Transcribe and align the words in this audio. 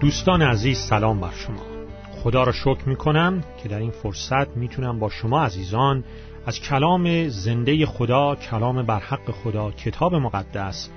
دوستان 0.00 0.42
عزیز 0.42 0.78
سلام 0.78 1.20
بر 1.20 1.32
شما. 1.32 1.62
خدا 2.10 2.44
را 2.44 2.52
شکر 2.52 2.88
می 2.88 2.96
کنم 2.96 3.44
که 3.62 3.68
در 3.68 3.78
این 3.78 3.90
فرصت 3.90 4.56
می‌تونم 4.56 4.98
با 4.98 5.10
شما 5.10 5.44
عزیزان 5.44 6.04
از 6.46 6.60
کلام 6.60 7.28
زنده 7.28 7.86
خدا 7.86 8.34
کلام 8.34 8.82
برحق 8.82 9.30
خدا 9.30 9.70
کتاب 9.70 10.14
مقدس 10.14 10.90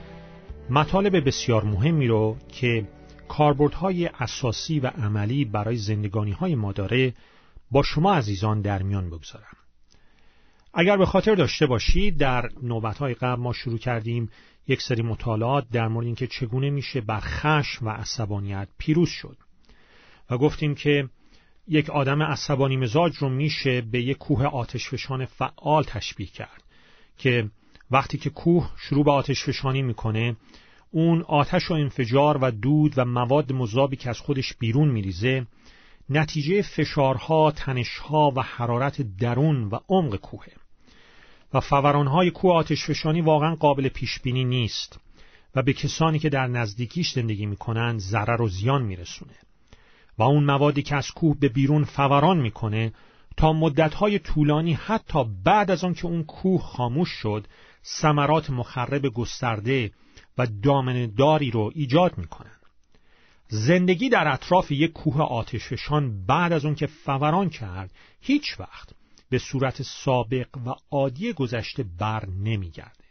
مطالب 0.69 1.27
بسیار 1.27 1.63
مهمی 1.63 2.07
رو 2.07 2.37
که 2.51 2.87
کاربردهای 3.27 4.09
اساسی 4.19 4.79
و 4.79 4.87
عملی 4.87 5.45
برای 5.45 5.75
زندگانی 5.75 6.31
های 6.31 6.55
ما 6.55 6.71
داره 6.71 7.13
با 7.71 7.83
شما 7.83 8.13
عزیزان 8.13 8.61
در 8.61 8.83
میان 8.83 9.09
بگذارم. 9.09 9.57
اگر 10.73 10.97
به 10.97 11.05
خاطر 11.05 11.35
داشته 11.35 11.65
باشید 11.65 12.17
در 12.17 12.49
نوبتهای 12.63 13.13
قبل 13.13 13.41
ما 13.41 13.53
شروع 13.53 13.77
کردیم 13.77 14.29
یک 14.67 14.81
سری 14.81 15.01
مطالعات 15.01 15.69
در 15.71 15.87
مورد 15.87 16.05
اینکه 16.05 16.27
چگونه 16.27 16.69
میشه 16.69 17.01
بر 17.01 17.19
خشم 17.19 17.87
و 17.87 17.89
عصبانیت 17.89 18.67
پیروز 18.77 19.09
شد 19.09 19.37
و 20.29 20.37
گفتیم 20.37 20.75
که 20.75 21.09
یک 21.67 21.89
آدم 21.89 22.23
عصبانی 22.23 22.77
مزاج 22.77 23.15
رو 23.17 23.29
میشه 23.29 23.81
به 23.81 24.01
یک 24.01 24.17
کوه 24.17 24.45
آتشفشان 24.45 25.25
فعال 25.25 25.83
تشبیه 25.83 26.27
کرد 26.27 26.63
که 27.17 27.49
وقتی 27.91 28.17
که 28.17 28.29
کوه 28.29 28.71
شروع 28.77 29.05
به 29.05 29.11
آتشفشانی 29.11 29.81
می‌کنه 29.81 30.35
اون 30.91 31.21
آتش 31.21 31.71
و 31.71 31.73
انفجار 31.73 32.37
و 32.41 32.51
دود 32.51 32.93
و 32.97 33.05
مواد 33.05 33.53
مذابی 33.53 33.95
که 33.95 34.09
از 34.09 34.19
خودش 34.19 34.53
بیرون 34.53 34.89
میریزه 34.89 35.47
نتیجه 36.09 36.61
فشارها، 36.61 37.51
تنشها 37.51 38.33
و 38.35 38.41
حرارت 38.41 39.01
درون 39.17 39.63
و 39.63 39.79
عمق 39.89 40.15
کوهه. 40.15 40.66
و 41.53 41.59
فورانهای 41.59 42.31
کوه 42.31 42.53
آتشفشانی 42.53 43.21
واقعا 43.21 43.55
قابل 43.55 43.89
پیش 43.89 44.19
بینی 44.19 44.45
نیست 44.45 44.99
و 45.55 45.61
به 45.61 45.73
کسانی 45.73 46.19
که 46.19 46.29
در 46.29 46.47
نزدیکیش 46.47 47.11
زندگی 47.11 47.45
می‌کنن 47.45 47.97
ضرر 47.97 48.41
و 48.41 48.47
زیان 48.47 48.81
میرسونه. 48.81 49.35
و 50.17 50.23
اون 50.23 50.43
موادی 50.43 50.81
که 50.81 50.95
از 50.95 51.11
کوه 51.11 51.37
به 51.39 51.49
بیرون 51.49 51.83
فوران 51.83 52.37
می‌کنه 52.37 52.93
تا 53.37 53.53
مدتهای 53.53 54.19
طولانی 54.19 54.73
حتی 54.73 55.19
بعد 55.43 55.71
از 55.71 55.83
آن 55.83 55.93
که 55.93 56.05
اون 56.05 56.23
کوه 56.23 56.61
خاموش 56.61 57.09
شد 57.09 57.47
ثمرات 57.85 58.49
مخرب 58.49 59.07
گسترده 59.07 59.91
و 60.37 60.47
داری 61.17 61.51
رو 61.51 61.71
ایجاد 61.75 62.17
می‌کنن. 62.17 62.51
زندگی 63.47 64.09
در 64.09 64.27
اطراف 64.27 64.71
یک 64.71 64.91
کوه 64.91 65.21
آتشفشان 65.21 66.25
بعد 66.25 66.53
از 66.53 66.65
اون 66.65 66.75
که 66.75 66.87
فوران 66.87 67.49
کرد 67.49 67.91
هیچ 68.21 68.59
وقت 68.59 68.89
به 69.29 69.37
صورت 69.37 69.81
سابق 69.81 70.47
و 70.65 70.73
عادی 70.91 71.33
گذشته 71.33 71.85
بر 71.99 72.25
نمیگرده 72.25 73.07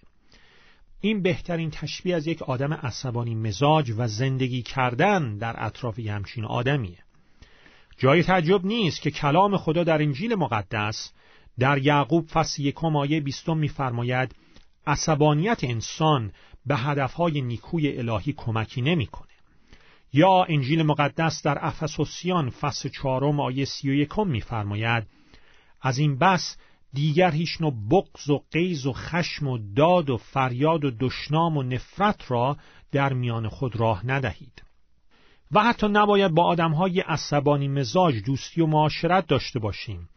این 1.01 1.23
بهترین 1.23 1.71
تشبیه 1.71 2.17
از 2.17 2.27
یک 2.27 2.43
آدم 2.43 2.73
عصبانی 2.73 3.35
مزاج 3.35 3.93
و 3.99 4.09
زندگی 4.09 4.63
کردن 4.63 5.39
در 5.39 5.55
اطراف 5.59 5.99
همچین 5.99 6.45
آدمیه 6.45 6.99
جای 7.99 8.23
تعجب 8.23 8.65
نیست 8.65 9.03
که 9.03 9.11
کلام 9.11 9.57
خدا 9.57 9.85
در 9.85 10.03
انجیل 10.03 10.35
مقدس 10.35 11.13
در 11.59 11.79
یعقوب 11.79 12.27
فصل 12.27 12.63
یکم 12.63 12.97
آیه 12.97 13.21
بیستم 13.21 13.57
میفرماید 13.57 14.35
عصبانیت 14.87 15.65
انسان 15.65 16.33
به 16.67 16.77
هدفهای 16.77 17.41
نیکوی 17.41 17.99
الهی 17.99 18.33
کمکی 18.33 18.83
نمی‌کنه. 18.83 19.27
یا 20.13 20.45
انجیل 20.49 20.83
مقدس 20.83 21.43
در 21.43 21.59
افسوسیان 21.61 22.51
فصل 22.51 22.89
چهارم 22.89 23.41
آیه 23.41 23.65
سی 23.65 23.91
و 23.91 23.95
یکم 23.95 24.29
میفرماید 24.29 25.07
از 25.83 25.99
این 25.99 26.19
بس 26.19 26.57
دیگر 26.93 27.31
هیچ 27.31 27.61
نوع 27.61 27.75
بغض 27.91 28.31
و 28.31 28.43
قیز 28.51 28.87
و 28.87 28.93
خشم 28.93 29.47
و 29.47 29.59
داد 29.77 30.11
و 30.11 30.17
فریاد 30.17 30.85
و 30.85 30.91
دشنام 31.01 31.57
و 31.57 31.63
نفرت 31.63 32.31
را 32.31 32.57
در 32.93 33.13
میان 33.13 33.49
خود 33.49 33.77
راه 33.77 34.07
ندهید. 34.07 34.63
و 35.53 35.63
حتی 35.63 35.89
نباید 35.89 36.33
با 36.33 36.45
آدمهای 36.45 37.01
عصبانی 37.01 37.69
مزاج 37.69 38.23
دوستی 38.25 38.61
و 38.61 38.67
معاشرت 38.67 39.27
داشته 39.27 39.59
باشیم 39.59 40.09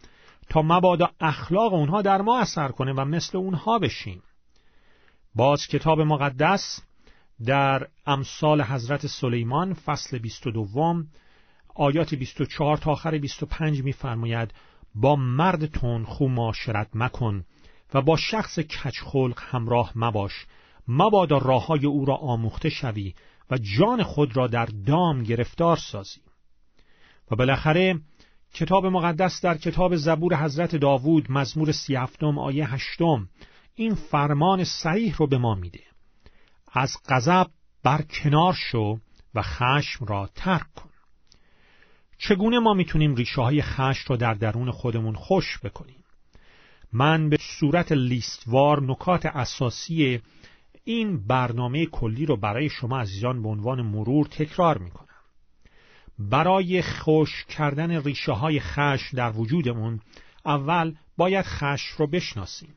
تا 0.49 0.61
مبادا 0.61 1.09
اخلاق 1.19 1.73
اونها 1.73 2.01
در 2.01 2.21
ما 2.21 2.39
اثر 2.39 2.67
کنه 2.67 2.93
و 2.93 3.05
مثل 3.05 3.37
اونها 3.37 3.79
بشیم. 3.79 4.23
باز 5.35 5.67
کتاب 5.67 6.01
مقدس 6.01 6.81
در 7.45 7.87
امثال 8.05 8.61
حضرت 8.61 9.07
سلیمان 9.07 9.73
فصل 9.73 10.17
22 10.17 11.03
آیات 11.75 12.15
24 12.15 12.77
تا 12.77 12.91
آخر 12.91 13.17
25 13.17 13.83
میفرماید 13.83 14.53
با 14.95 15.15
مرد 15.15 15.65
تون 15.65 16.05
معاشرت 16.21 16.89
مکن 16.93 17.45
و 17.93 18.01
با 18.01 18.17
شخص 18.17 18.59
کچخلق 18.59 19.39
همراه 19.41 19.91
مباش. 19.95 20.45
مبادا 20.87 21.37
راه 21.37 21.65
های 21.65 21.85
او 21.85 22.05
را 22.05 22.15
آموخته 22.15 22.69
شوی 22.69 23.13
و 23.51 23.57
جان 23.57 24.03
خود 24.03 24.37
را 24.37 24.47
در 24.47 24.65
دام 24.65 25.23
گرفتار 25.23 25.77
سازی. 25.77 26.21
و 27.31 27.35
بالاخره 27.35 27.99
کتاب 28.53 28.85
مقدس 28.85 29.41
در 29.41 29.57
کتاب 29.57 29.95
زبور 29.95 30.35
حضرت 30.43 30.75
داوود 30.75 31.31
مزمور 31.31 31.71
سی 31.71 31.95
هفتم 31.95 32.37
آیه 32.37 32.73
هشتم 32.73 33.29
این 33.75 33.95
فرمان 33.95 34.63
صحیح 34.63 35.15
رو 35.17 35.27
به 35.27 35.37
ما 35.37 35.55
میده. 35.55 35.83
از 36.71 36.93
غضب 37.09 37.47
بر 37.83 38.01
کنار 38.01 38.53
شو 38.53 38.99
و 39.35 39.41
خشم 39.41 40.05
را 40.05 40.29
ترک 40.35 40.73
کن. 40.75 40.88
چگونه 42.21 42.59
ما 42.59 42.73
می‌تونیم 42.73 43.15
ریشه 43.15 43.41
های 43.41 43.61
خشم 43.61 44.05
را 44.07 44.15
در 44.15 44.33
درون 44.33 44.71
خودمون 44.71 45.15
خوش 45.15 45.59
بکنیم؟ 45.63 46.03
من 46.93 47.29
به 47.29 47.37
صورت 47.59 47.91
لیستوار 47.91 48.83
نکات 48.83 49.25
اساسی 49.25 50.21
این 50.83 51.27
برنامه 51.27 51.85
کلی 51.85 52.25
رو 52.25 52.37
برای 52.37 52.69
شما 52.69 52.99
عزیزان 52.99 53.41
به 53.41 53.49
عنوان 53.49 53.81
مرور 53.81 54.27
تکرار 54.27 54.77
می‌کنم. 54.77 55.05
برای 56.19 56.81
خوش 56.81 57.45
کردن 57.45 58.03
ریشه 58.03 58.31
های 58.31 58.59
خشم 58.59 59.17
در 59.17 59.31
وجودمون 59.31 59.99
اول 60.45 60.95
باید 61.17 61.45
خشم 61.45 61.95
رو 61.97 62.07
بشناسیم. 62.07 62.75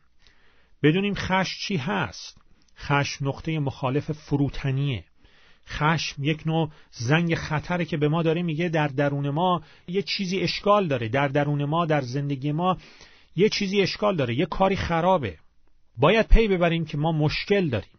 بدونیم 0.83 1.15
خشم 1.15 1.59
چی 1.61 1.77
هست؟ 1.77 2.39
خشم 2.79 3.29
نقطه 3.29 3.59
مخالف 3.59 4.13
فروتنیه. 4.13 5.05
خشم 5.73 6.25
یک 6.25 6.47
نوع 6.47 6.71
زنگ 6.91 7.35
خطره 7.35 7.85
که 7.85 7.97
به 7.97 8.09
ما 8.09 8.23
داره 8.23 8.43
میگه 8.43 8.69
در 8.69 8.89
درون 8.89 9.31
ما 9.31 9.63
یه 9.89 10.03
چیزی 10.03 10.41
اشکال 10.41 10.89
داره. 10.89 11.09
در 11.09 11.29
درون 11.29 11.65
ما 11.65 11.87
در 11.87 12.01
زندگی 12.01 12.53
ما 12.53 12.77
یه 13.37 13.49
چیزی 13.49 13.81
اشکال 13.81 14.17
داره 14.17 14.35
یه 14.35 14.47
کاری 14.47 14.77
خرابه. 14.77 15.37
باید 15.97 16.29
پی 16.29 16.49
ببریم 16.49 16.85
که 16.85 16.99
ما 16.99 17.13
مشکل 17.13 17.69
داریم. 17.69 17.99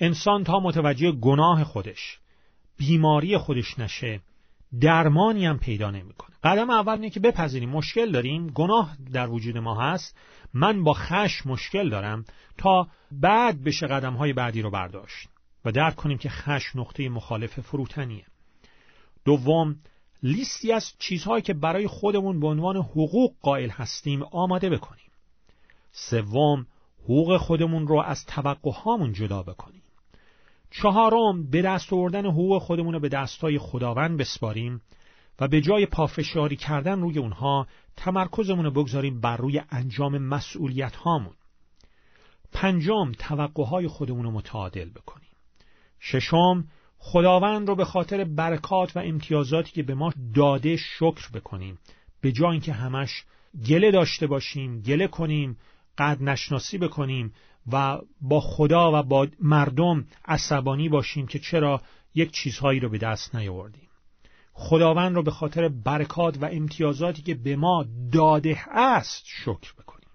انسان 0.00 0.44
تا 0.44 0.60
متوجه 0.60 1.12
گناه 1.12 1.64
خودش 1.64 2.18
بیماری 2.78 3.38
خودش 3.38 3.78
نشه 3.78 4.20
درمانی 4.80 5.46
هم 5.46 5.58
پیدا 5.58 5.90
نمی‌کنه. 5.90 6.36
قدم 6.44 6.70
اول 6.70 6.92
اینه 6.92 7.10
که 7.10 7.20
بپذیریم 7.20 7.70
مشکل 7.70 8.10
داریم. 8.10 8.46
گناه 8.46 8.96
در 9.12 9.28
وجود 9.28 9.58
ما 9.58 9.80
هست. 9.80 10.16
من 10.54 10.84
با 10.84 10.92
خشم 10.92 11.50
مشکل 11.50 11.88
دارم 11.88 12.24
تا 12.58 12.88
بعد 13.12 13.64
بشه 13.64 13.86
قدم 13.86 14.14
های 14.14 14.32
بعدی 14.32 14.62
رو 14.62 14.70
برداشت. 14.70 15.28
و 15.66 15.72
درک 15.72 15.96
کنیم 15.96 16.18
که 16.18 16.28
خشم 16.28 16.80
نقطه 16.80 17.08
مخالف 17.08 17.60
فروتنیه. 17.60 18.24
دوم 19.24 19.76
لیستی 20.22 20.72
از 20.72 20.92
چیزهایی 20.98 21.42
که 21.42 21.54
برای 21.54 21.86
خودمون 21.86 22.40
به 22.40 22.46
عنوان 22.46 22.76
حقوق 22.76 23.34
قائل 23.42 23.70
هستیم 23.70 24.22
آماده 24.22 24.70
بکنیم. 24.70 25.10
سوم 25.90 26.66
حقوق 27.04 27.36
خودمون 27.36 27.86
رو 27.86 28.00
از 28.00 28.26
توقعهامون 28.26 29.12
جدا 29.12 29.42
بکنیم. 29.42 29.82
چهارم 30.70 31.50
به 31.50 31.62
دست 31.62 31.92
آوردن 31.92 32.26
حقوق 32.26 32.62
خودمون 32.62 32.94
رو 32.94 33.00
به 33.00 33.08
دستای 33.08 33.58
خداوند 33.58 34.18
بسپاریم 34.18 34.80
و 35.40 35.48
به 35.48 35.60
جای 35.60 35.86
پافشاری 35.86 36.56
کردن 36.56 37.00
روی 37.00 37.18
اونها 37.18 37.66
تمرکزمون 37.96 38.64
رو 38.64 38.70
بگذاریم 38.70 39.20
بر 39.20 39.36
روی 39.36 39.62
انجام 39.70 40.18
مسئولیت 40.18 40.96
هامون 40.96 41.34
پنجم 42.52 43.12
توقعهای 43.12 43.88
خودمون 43.88 44.24
رو 44.24 44.30
متعادل 44.30 44.90
بکنیم. 44.90 45.35
ششم 46.10 46.64
خداوند 46.98 47.68
رو 47.68 47.74
به 47.74 47.84
خاطر 47.84 48.24
برکات 48.24 48.96
و 48.96 49.00
امتیازاتی 49.00 49.72
که 49.72 49.82
به 49.82 49.94
ما 49.94 50.12
داده 50.34 50.76
شکر 50.76 51.30
بکنیم. 51.34 51.78
به 52.20 52.32
جای 52.32 52.50
اینکه 52.50 52.72
همش 52.72 53.24
گله 53.68 53.90
داشته 53.90 54.26
باشیم 54.26 54.80
گله 54.80 55.06
کنیم 55.06 55.58
قد 55.98 56.22
نشناسی 56.22 56.78
بکنیم 56.78 57.32
و 57.72 57.98
با 58.20 58.40
خدا 58.40 59.00
و 59.00 59.02
با 59.02 59.26
مردم 59.40 60.06
عصبانی 60.24 60.88
باشیم 60.88 61.26
که 61.26 61.38
چرا 61.38 61.82
یک 62.14 62.30
چیزهایی 62.30 62.80
رو 62.80 62.88
به 62.88 62.98
دست 62.98 63.34
نیاوردیم. 63.34 63.88
خداوند 64.52 65.14
رو 65.14 65.22
به 65.22 65.30
خاطر 65.30 65.68
برکات 65.68 66.42
و 66.42 66.44
امتیازاتی 66.52 67.22
که 67.22 67.34
به 67.34 67.56
ما 67.56 67.84
داده 68.12 68.58
است 68.70 69.22
شکر 69.26 69.72
بکنیم. 69.78 70.08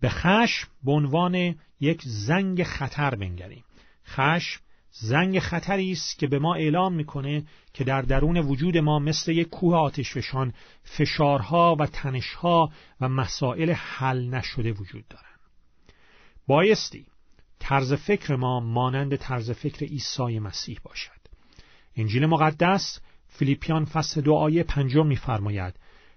به 0.00 0.08
خشم 0.08 0.68
به 0.84 0.92
عنوان 0.92 1.54
یک 1.80 2.02
زنگ 2.04 2.62
خطر 2.62 3.14
بنگریم. 3.14 3.64
خشم 4.06 4.60
زنگ 4.92 5.38
خطری 5.38 5.92
است 5.92 6.18
که 6.18 6.26
به 6.26 6.38
ما 6.38 6.54
اعلام 6.54 6.92
می‌کنه 6.94 7.44
که 7.74 7.84
در 7.84 8.02
درون 8.02 8.36
وجود 8.36 8.78
ما 8.78 8.98
مثل 8.98 9.32
یک 9.32 9.48
کوه 9.48 9.76
آتشفشان 9.76 10.52
فشارها 10.84 11.76
و 11.78 11.86
تنشها 11.86 12.72
و 13.00 13.08
مسائل 13.08 13.70
حل 13.70 14.28
نشده 14.28 14.72
وجود 14.72 15.08
دارند. 15.08 15.40
بایستی 16.46 17.06
طرز 17.58 17.92
فکر 17.92 18.36
ما 18.36 18.60
مانند 18.60 19.16
طرز 19.16 19.50
فکر 19.50 19.86
عیسی 19.86 20.38
مسیح 20.38 20.78
باشد. 20.84 21.20
انجیل 21.96 22.26
مقدس 22.26 23.00
فیلیپیان 23.28 23.84
فصل 23.84 24.20
دو 24.20 24.34
آیه 24.34 24.62
پنجم 24.62 25.06
میفرماید 25.06 25.74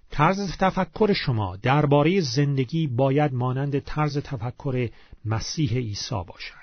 طرز 0.10 0.58
تفکر 0.58 1.14
شما 1.14 1.56
درباره 1.56 2.22
زندگی 2.22 2.88
باید 2.88 3.34
مانند 3.34 3.80
طرز 3.80 4.18
تفکر 4.18 4.90
مسیح 5.26 5.78
عیسی 5.78 6.24
باشد 6.28 6.63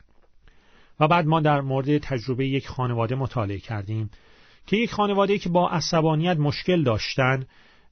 و 1.01 1.09
بعد 1.09 1.27
ما 1.27 1.41
در 1.41 1.61
مورد 1.61 1.99
تجربه 1.99 2.47
یک 2.47 2.69
خانواده 2.69 3.15
مطالعه 3.15 3.59
کردیم 3.59 4.11
که 4.67 4.77
یک 4.77 4.93
خانواده 4.93 5.39
که 5.39 5.49
با 5.49 5.71
عصبانیت 5.71 6.37
مشکل 6.37 6.83
داشتن 6.83 7.47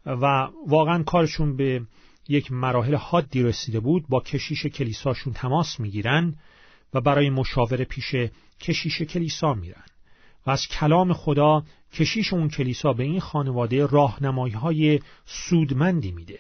و 0.06 0.49
واقعا 0.66 1.02
کارشون 1.02 1.56
به 1.56 1.82
یک 2.28 2.52
مراحل 2.52 2.94
حادی 2.94 3.43
رسیده 3.43 3.81
بود 3.81 4.08
با 4.08 4.20
کشیش 4.20 4.66
کلیساشون 4.66 5.32
تماس 5.32 5.81
می‌گیرن 5.81 6.34
و 6.94 7.00
برای 7.00 7.31
مشاوره 7.31 7.84
پیش 7.84 8.14
کشیش 8.60 9.02
کلیسا 9.02 9.55
میرن. 9.55 9.84
و 10.46 10.50
از 10.50 10.69
کلام 10.69 11.12
خدا 11.12 11.62
کشیش 11.93 12.32
اون 12.32 12.49
کلیسا 12.49 12.93
به 12.93 13.05
این 13.05 13.20
خانواده 13.20 13.87
راهنمایی 13.87 14.55
های 14.55 15.00
سودمندی 15.25 16.12
میده. 16.12 16.38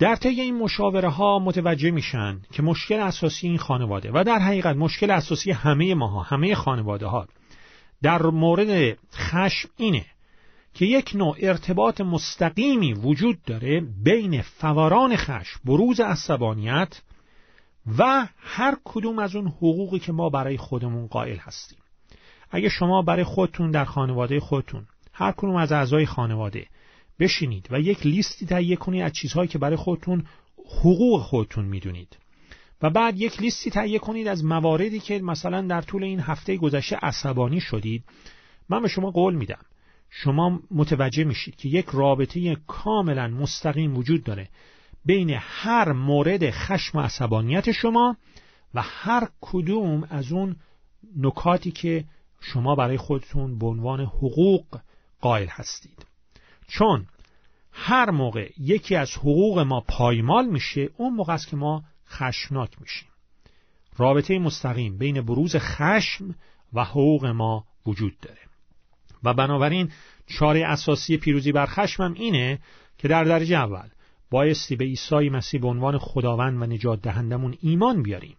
در 0.00 0.16
طی 0.16 0.28
این 0.40 0.58
مشاوره 0.58 1.08
ها 1.08 1.38
متوجه 1.38 1.90
میشن 1.90 2.40
که 2.52 2.62
مشکل 2.62 3.00
اساسی 3.00 3.48
این 3.48 3.58
خانواده 3.58 4.10
و 4.14 4.24
در 4.24 4.38
حقیقت 4.38 4.76
مشکل 4.76 5.10
اساسی 5.10 5.50
همه 5.50 5.94
ماها 5.94 6.22
همه 6.22 6.54
خانواده 6.54 7.06
ها 7.06 7.28
در 8.02 8.22
مورد 8.22 8.98
خشم 9.12 9.68
اینه 9.76 10.06
که 10.74 10.84
یک 10.84 11.12
نوع 11.14 11.36
ارتباط 11.40 12.00
مستقیمی 12.00 12.92
وجود 12.92 13.42
داره 13.42 13.80
بین 14.04 14.42
فوران 14.42 15.16
خشم 15.16 15.60
بروز 15.64 16.00
عصبانیت 16.00 17.02
و 17.98 18.28
هر 18.36 18.76
کدوم 18.84 19.18
از 19.18 19.36
اون 19.36 19.46
حقوقی 19.46 19.98
که 19.98 20.12
ما 20.12 20.28
برای 20.28 20.56
خودمون 20.56 21.06
قائل 21.06 21.36
هستیم. 21.36 21.78
اگه 22.50 22.68
شما 22.68 23.02
برای 23.02 23.24
خودتون 23.24 23.70
در 23.70 23.84
خانواده 23.84 24.40
خودتون 24.40 24.86
هر 25.12 25.32
کدوم 25.32 25.56
از 25.56 25.72
اعضای 25.72 26.06
خانواده 26.06 26.66
بشینید 27.20 27.68
و 27.70 27.80
یک 27.80 28.06
لیستی 28.06 28.46
تهیه 28.46 28.76
کنید 28.76 29.02
از 29.02 29.12
چیزهایی 29.12 29.48
که 29.48 29.58
برای 29.58 29.76
خودتون 29.76 30.26
حقوق 30.80 31.22
خودتون 31.22 31.64
می‌دونید. 31.64 32.18
و 32.82 32.90
بعد 32.90 33.20
یک 33.20 33.40
لیستی 33.40 33.70
تهیه 33.70 33.98
کنید 33.98 34.28
از 34.28 34.44
مواردی 34.44 35.00
که 35.00 35.18
مثلا 35.18 35.62
در 35.62 35.82
طول 35.82 36.04
این 36.04 36.20
هفته 36.20 36.56
گذشته 36.56 36.96
عصبانی 36.96 37.60
شدید. 37.60 38.04
من 38.68 38.82
به 38.82 38.88
شما 38.88 39.10
قول 39.10 39.34
میدم. 39.34 39.64
شما 40.10 40.60
متوجه 40.70 41.24
میشید 41.24 41.56
که 41.56 41.68
یک 41.68 41.86
رابطه 41.92 42.56
کاملا 42.66 43.28
مستقیم 43.28 43.96
وجود 43.96 44.24
داره 44.24 44.48
بین 45.04 45.30
هر 45.38 45.92
مورد 45.92 46.50
خشم 46.50 46.98
و 46.98 47.00
عصبانیت 47.00 47.72
شما 47.72 48.16
و 48.74 48.82
هر 48.82 49.28
کدوم 49.40 50.06
از 50.10 50.32
اون 50.32 50.56
نکاتی 51.16 51.70
که 51.70 52.04
شما 52.40 52.74
برای 52.74 52.96
خودتون 52.96 53.58
به 53.58 53.66
عنوان 53.66 54.00
حقوق 54.00 54.80
قائل 55.20 55.48
هستید. 55.50 56.09
چون 56.70 57.06
هر 57.72 58.10
موقع 58.10 58.50
یکی 58.58 58.96
از 58.96 59.16
حقوق 59.16 59.58
ما 59.58 59.80
پایمال 59.80 60.46
میشه 60.46 60.88
اون 60.96 61.14
موقع 61.14 61.32
است 61.32 61.48
که 61.48 61.56
ما 61.56 61.84
خشمناک 62.08 62.80
میشیم. 62.80 63.08
رابطه 63.96 64.38
مستقیم 64.38 64.98
بین 64.98 65.20
بروز 65.20 65.56
خشم 65.56 66.34
و 66.72 66.84
حقوق 66.84 67.26
ما 67.26 67.64
وجود 67.86 68.18
داره. 68.22 68.40
و 69.24 69.34
بنابراین 69.34 69.90
چاره 70.26 70.66
اساسی 70.66 71.16
پیروزی 71.16 71.52
بر 71.52 71.66
خشمم 71.66 72.12
اینه 72.12 72.58
که 72.98 73.08
در 73.08 73.24
درجه 73.24 73.56
اول 73.56 73.88
بایستی 74.30 74.76
به 74.76 74.84
عیسی 74.84 75.28
مسیح 75.28 75.60
به 75.60 75.68
عنوان 75.68 75.98
خداوند 75.98 76.62
و 76.62 76.66
نجات 76.66 77.02
دهندمون 77.02 77.56
ایمان 77.60 78.02
بیاریم. 78.02 78.36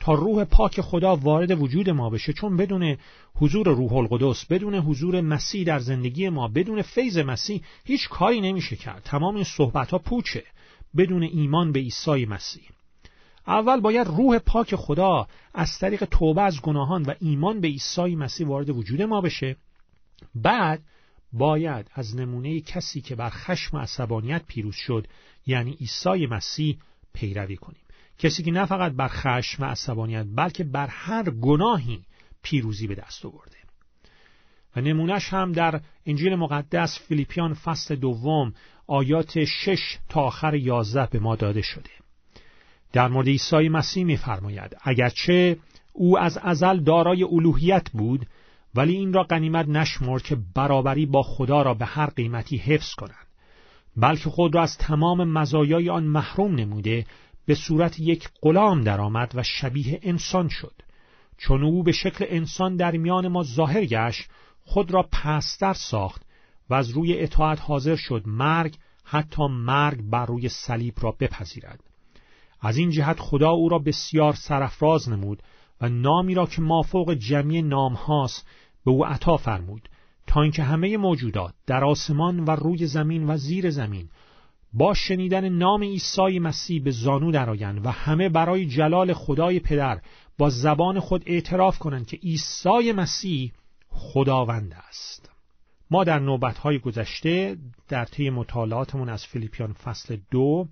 تا 0.00 0.14
روح 0.14 0.44
پاک 0.44 0.80
خدا 0.80 1.16
وارد 1.16 1.50
وجود 1.50 1.90
ما 1.90 2.10
بشه 2.10 2.32
چون 2.32 2.56
بدون 2.56 2.96
حضور 3.34 3.68
روح 3.68 3.92
القدس 3.92 4.44
بدون 4.44 4.74
حضور 4.74 5.20
مسیح 5.20 5.64
در 5.64 5.78
زندگی 5.78 6.28
ما 6.28 6.48
بدون 6.48 6.82
فیض 6.82 7.18
مسیح 7.18 7.62
هیچ 7.84 8.08
کاری 8.08 8.40
نمیشه 8.40 8.76
کرد. 8.76 9.02
تمام 9.04 9.34
این 9.34 9.44
صحبت 9.44 9.90
ها 9.90 9.98
پوچه. 9.98 10.44
بدون 10.96 11.22
ایمان 11.22 11.72
به 11.72 11.80
عیسی 11.80 12.26
مسیح. 12.26 12.62
اول 13.46 13.80
باید 13.80 14.06
روح 14.06 14.38
پاک 14.38 14.74
خدا 14.74 15.26
از 15.54 15.78
طریق 15.78 16.04
توبه 16.04 16.42
از 16.42 16.60
گناهان 16.62 17.02
و 17.02 17.14
ایمان 17.20 17.60
به 17.60 17.68
عیسی 17.68 18.16
مسیح 18.16 18.46
وارد 18.46 18.70
وجود 18.70 19.02
ما 19.02 19.20
بشه. 19.20 19.56
بعد 20.34 20.82
باید 21.32 21.90
از 21.94 22.16
نمونه 22.16 22.60
کسی 22.60 23.00
که 23.00 23.14
بر 23.14 23.30
خشم 23.30 23.76
و 23.76 23.80
عصبانیت 23.80 24.42
پیروز 24.46 24.74
شد 24.74 25.06
یعنی 25.46 25.70
عیسی 25.70 26.26
مسیح 26.26 26.78
پیروی 27.12 27.56
کنیم. 27.56 27.82
کسی 28.20 28.42
که 28.42 28.50
نه 28.50 28.66
فقط 28.66 28.92
بر 28.92 29.08
خشم 29.08 29.62
و 29.62 29.66
عصبانیت 29.66 30.26
بلکه 30.36 30.64
بر 30.64 30.86
هر 30.86 31.30
گناهی 31.30 32.00
پیروزی 32.42 32.86
به 32.86 32.94
دست 32.94 33.26
آورده. 33.26 33.56
و 34.76 34.80
نمونهش 34.80 35.28
هم 35.28 35.52
در 35.52 35.80
انجیل 36.06 36.34
مقدس 36.34 36.98
فیلیپیان 37.08 37.54
فصل 37.54 37.96
دوم 37.96 38.54
آیات 38.86 39.44
شش 39.44 39.98
تا 40.08 40.20
آخر 40.20 40.54
یازده 40.54 41.06
به 41.06 41.18
ما 41.18 41.36
داده 41.36 41.62
شده. 41.62 41.90
در 42.92 43.08
مورد 43.08 43.26
عیسی 43.26 43.68
مسیح 43.68 44.04
میفرماید 44.04 44.76
اگرچه 44.82 45.56
او 45.92 46.18
از 46.18 46.38
ازل 46.38 46.80
دارای 46.80 47.24
الوهیت 47.24 47.90
بود 47.90 48.26
ولی 48.74 48.96
این 48.96 49.12
را 49.12 49.22
قنیمت 49.22 49.68
نشمرد 49.68 50.22
که 50.22 50.36
برابری 50.54 51.06
با 51.06 51.22
خدا 51.22 51.62
را 51.62 51.74
به 51.74 51.84
هر 51.84 52.06
قیمتی 52.06 52.56
حفظ 52.56 52.94
کنند 52.94 53.26
بلکه 53.96 54.30
خود 54.30 54.54
را 54.54 54.62
از 54.62 54.78
تمام 54.78 55.24
مزایای 55.24 55.90
آن 55.90 56.04
محروم 56.04 56.54
نموده 56.54 57.06
به 57.46 57.54
صورت 57.54 58.00
یک 58.00 58.28
غلام 58.42 58.80
درآمد 58.80 59.32
و 59.34 59.42
شبیه 59.42 60.00
انسان 60.02 60.48
شد. 60.48 60.74
چون 61.38 61.64
او 61.64 61.82
به 61.82 61.92
شکل 61.92 62.24
انسان 62.28 62.76
در 62.76 62.96
میان 62.96 63.28
ما 63.28 63.42
ظاهر 63.42 63.84
گشت 63.84 64.28
خود 64.64 64.90
را 64.90 65.08
پستر 65.12 65.72
ساخت 65.72 66.22
و 66.70 66.74
از 66.74 66.90
روی 66.90 67.18
اطاعت 67.18 67.60
حاضر 67.60 67.96
شد 67.96 68.22
مرگ 68.26 68.76
حتی 69.04 69.46
مرگ 69.48 70.02
بر 70.10 70.26
روی 70.26 70.48
صلیب 70.48 70.94
را 71.00 71.16
بپذیرد. 71.20 71.80
از 72.60 72.76
این 72.76 72.90
جهت 72.90 73.20
خدا 73.20 73.50
او 73.50 73.68
را 73.68 73.78
بسیار 73.78 74.34
سرفراز 74.34 75.08
نمود 75.08 75.42
و 75.80 75.88
نامی 75.88 76.34
را 76.34 76.46
که 76.46 76.62
مافوق 76.62 77.14
جمعی 77.14 77.62
نام 77.62 77.92
هاست 77.92 78.46
به 78.84 78.90
او 78.90 79.06
عطا 79.06 79.36
فرمود 79.36 79.88
تا 80.26 80.42
اینکه 80.42 80.62
همه 80.62 80.96
موجودات 80.96 81.54
در 81.66 81.84
آسمان 81.84 82.40
و 82.40 82.50
روی 82.50 82.86
زمین 82.86 83.30
و 83.30 83.36
زیر 83.36 83.70
زمین 83.70 84.08
با 84.72 84.94
شنیدن 84.94 85.48
نام 85.48 85.82
عیسی 85.82 86.38
مسیح 86.38 86.82
به 86.82 86.90
زانو 86.90 87.30
درآیند 87.30 87.86
و 87.86 87.90
همه 87.90 88.28
برای 88.28 88.66
جلال 88.66 89.12
خدای 89.12 89.60
پدر 89.60 90.00
با 90.38 90.50
زبان 90.50 91.00
خود 91.00 91.22
اعتراف 91.26 91.78
کنند 91.78 92.06
که 92.06 92.16
عیسی 92.16 92.92
مسیح 92.92 93.52
خداوند 93.88 94.74
است. 94.88 95.30
ما 95.90 96.04
در 96.04 96.18
نوبتهای 96.18 96.78
گذشته 96.78 97.56
در 97.88 98.04
طی 98.04 98.30
مطالعاتمون 98.30 99.08
از 99.08 99.26
فیلیپیان 99.26 99.72
فصل 99.72 100.16
دو 100.30 100.68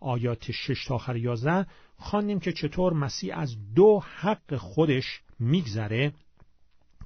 آیات 0.00 0.50
6 0.50 0.84
تا 0.84 0.94
آخر 0.94 1.16
11 1.16 1.66
خواندیم 1.96 2.40
که 2.40 2.52
چطور 2.52 2.92
مسیح 2.92 3.38
از 3.38 3.56
دو 3.74 4.02
حق 4.20 4.56
خودش 4.56 5.20
میگذره 5.38 6.12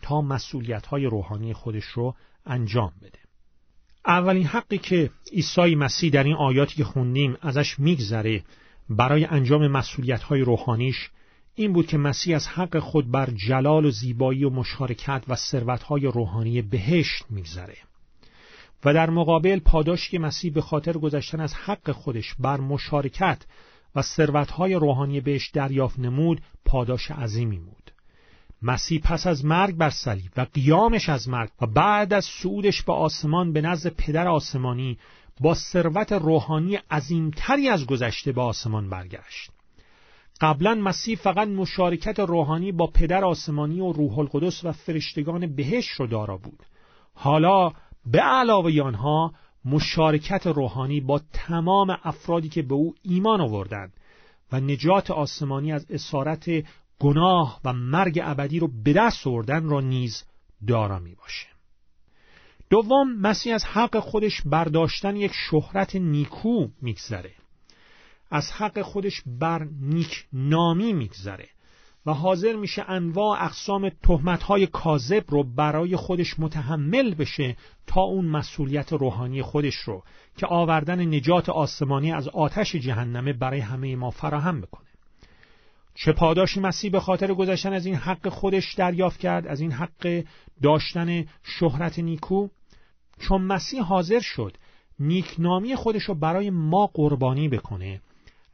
تا 0.02 0.20
مسئولیت 0.20 0.86
های 0.86 1.04
روحانی 1.04 1.52
خودش 1.52 1.84
رو 1.84 2.14
انجام 2.46 2.92
بده. 3.02 3.25
اولین 4.06 4.46
حقی 4.46 4.78
که 4.78 5.10
عیسی 5.32 5.74
مسیح 5.74 6.10
در 6.10 6.24
این 6.24 6.36
آیاتی 6.36 6.76
که 6.76 6.84
خوندیم 6.84 7.36
ازش 7.40 7.78
میگذره 7.78 8.42
برای 8.90 9.24
انجام 9.24 9.68
مسئولیت 9.68 10.22
های 10.22 10.40
روحانیش 10.40 11.10
این 11.54 11.72
بود 11.72 11.86
که 11.86 11.98
مسیح 11.98 12.36
از 12.36 12.48
حق 12.48 12.78
خود 12.78 13.10
بر 13.10 13.30
جلال 13.30 13.84
و 13.84 13.90
زیبایی 13.90 14.44
و 14.44 14.50
مشارکت 14.50 15.24
و 15.28 15.36
ثروت 15.36 15.82
های 15.82 16.06
روحانی 16.06 16.62
بهشت 16.62 17.24
میگذره 17.30 17.76
و 18.84 18.94
در 18.94 19.10
مقابل 19.10 19.58
پاداشی 19.58 20.10
که 20.10 20.18
مسیح 20.18 20.52
به 20.52 20.60
خاطر 20.60 20.92
گذشتن 20.92 21.40
از 21.40 21.54
حق 21.54 21.90
خودش 21.90 22.34
بر 22.38 22.60
مشارکت 22.60 23.42
و 23.94 24.02
ثروتهای 24.02 24.74
روحانی 24.74 25.20
بهش 25.20 25.48
دریافت 25.48 25.98
نمود 25.98 26.40
پاداش 26.64 27.10
عظیمی 27.10 27.58
بود. 27.58 27.85
مسیح 28.62 29.00
پس 29.00 29.26
از 29.26 29.44
مرگ 29.44 29.76
بر 29.76 29.90
صلیب 29.90 30.30
و 30.36 30.46
قیامش 30.54 31.08
از 31.08 31.28
مرگ 31.28 31.50
و 31.60 31.66
بعد 31.66 32.12
از 32.12 32.24
صعودش 32.24 32.82
به 32.82 32.92
آسمان 32.92 33.52
به 33.52 33.60
نزد 33.60 33.88
پدر 33.88 34.28
آسمانی 34.28 34.98
با 35.40 35.54
ثروت 35.54 36.12
روحانی 36.12 36.78
عظیمتری 36.90 37.68
از 37.68 37.86
گذشته 37.86 38.32
به 38.32 38.40
آسمان 38.42 38.90
برگشت. 38.90 39.50
قبلا 40.40 40.74
مسیح 40.74 41.16
فقط 41.16 41.48
مشارکت 41.48 42.20
روحانی 42.20 42.72
با 42.72 42.86
پدر 42.86 43.24
آسمانی 43.24 43.80
و 43.80 43.92
روح 43.92 44.18
القدس 44.18 44.64
و 44.64 44.72
فرشتگان 44.72 45.54
بهش 45.54 45.88
رو 45.88 46.06
دارا 46.06 46.36
بود. 46.36 46.62
حالا 47.14 47.72
به 48.06 48.20
علاوه 48.20 48.82
آنها 48.82 49.32
مشارکت 49.64 50.46
روحانی 50.46 51.00
با 51.00 51.20
تمام 51.32 51.98
افرادی 52.04 52.48
که 52.48 52.62
به 52.62 52.74
او 52.74 52.94
ایمان 53.02 53.40
آوردند 53.40 53.92
و 54.52 54.60
نجات 54.60 55.10
آسمانی 55.10 55.72
از 55.72 55.86
اسارت 55.90 56.50
گناه 57.00 57.60
و 57.64 57.72
مرگ 57.72 58.20
ابدی 58.22 58.58
رو 58.58 58.68
به 58.84 58.92
دست 58.92 59.26
آوردن 59.26 59.68
را 59.68 59.80
نیز 59.80 60.24
دارا 60.66 60.98
می 60.98 61.14
باشه. 61.14 61.46
دوم 62.70 63.12
مسیح 63.12 63.54
از 63.54 63.64
حق 63.64 63.98
خودش 63.98 64.42
برداشتن 64.46 65.16
یک 65.16 65.32
شهرت 65.50 65.96
نیکو 65.96 66.68
میگذره 66.82 67.32
از 68.30 68.52
حق 68.52 68.82
خودش 68.82 69.22
بر 69.26 69.68
نیک 69.80 70.26
نامی 70.32 70.92
میگذره 70.92 71.48
و 72.06 72.12
حاضر 72.12 72.56
میشه 72.56 72.84
انواع 72.88 73.44
اقسام 73.44 73.88
تهمتهای 73.88 74.66
کاذب 74.66 75.24
رو 75.28 75.44
برای 75.44 75.96
خودش 75.96 76.38
متحمل 76.38 77.14
بشه 77.14 77.56
تا 77.86 78.00
اون 78.00 78.24
مسئولیت 78.24 78.92
روحانی 78.92 79.42
خودش 79.42 79.74
رو 79.74 80.02
که 80.36 80.46
آوردن 80.46 81.14
نجات 81.14 81.48
آسمانی 81.48 82.12
از 82.12 82.28
آتش 82.28 82.76
جهنمه 82.76 83.32
برای 83.32 83.60
همه 83.60 83.96
ما 83.96 84.10
فراهم 84.10 84.60
بکنه 84.60 84.85
چه 85.98 86.12
پاداشی 86.12 86.60
مسیح 86.60 86.90
به 86.90 87.00
خاطر 87.00 87.34
گذشتن 87.34 87.72
از 87.72 87.86
این 87.86 87.94
حق 87.94 88.28
خودش 88.28 88.74
دریافت 88.74 89.20
کرد 89.20 89.46
از 89.46 89.60
این 89.60 89.72
حق 89.72 90.24
داشتن 90.62 91.24
شهرت 91.42 91.98
نیکو؟ 91.98 92.48
چون 93.20 93.42
مسیح 93.42 93.82
حاضر 93.82 94.20
شد 94.20 94.56
نیکنامی 94.98 95.76
خودش 95.76 96.02
رو 96.02 96.14
برای 96.14 96.50
ما 96.50 96.86
قربانی 96.86 97.48
بکنه 97.48 98.00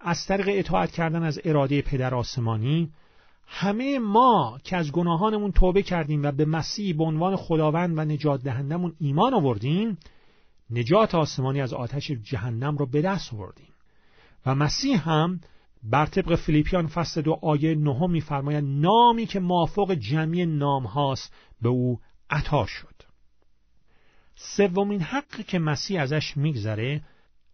از 0.00 0.26
طریق 0.26 0.46
اطاعت 0.50 0.90
کردن 0.90 1.22
از 1.22 1.40
اراده 1.44 1.82
پدر 1.82 2.14
آسمانی 2.14 2.90
همه 3.46 3.98
ما 3.98 4.58
که 4.64 4.76
از 4.76 4.92
گناهانمون 4.92 5.52
توبه 5.52 5.82
کردیم 5.82 6.22
و 6.22 6.32
به 6.32 6.44
مسیح 6.44 6.96
به 6.96 7.04
عنوان 7.04 7.36
خداوند 7.36 7.98
و 7.98 8.00
نجات 8.04 8.42
دهندمون 8.42 8.94
ایمان 9.00 9.34
آوردیم 9.34 9.98
نجات 10.70 11.14
آسمانی 11.14 11.60
از 11.60 11.72
آتش 11.72 12.10
جهنم 12.10 12.76
رو 12.76 12.86
به 12.86 13.02
دست 13.02 13.34
آوردیم. 13.34 13.72
و 14.46 14.54
مسیح 14.54 15.08
هم 15.08 15.40
بر 15.82 16.06
طبق 16.06 16.34
فیلیپیان 16.34 16.86
فصل 16.86 17.20
دو 17.20 17.38
آیه 17.42 17.74
نهم 17.74 18.10
میفرماید 18.10 18.64
نامی 18.64 19.26
که 19.26 19.40
مافوق 19.40 19.94
جمعی 19.94 20.46
نام 20.46 20.86
هاست 20.86 21.34
به 21.62 21.68
او 21.68 22.00
عطا 22.30 22.66
شد. 22.66 22.94
سومین 24.34 25.00
حقی 25.00 25.42
که 25.42 25.58
مسیح 25.58 26.02
ازش 26.02 26.36
میگذره 26.36 27.04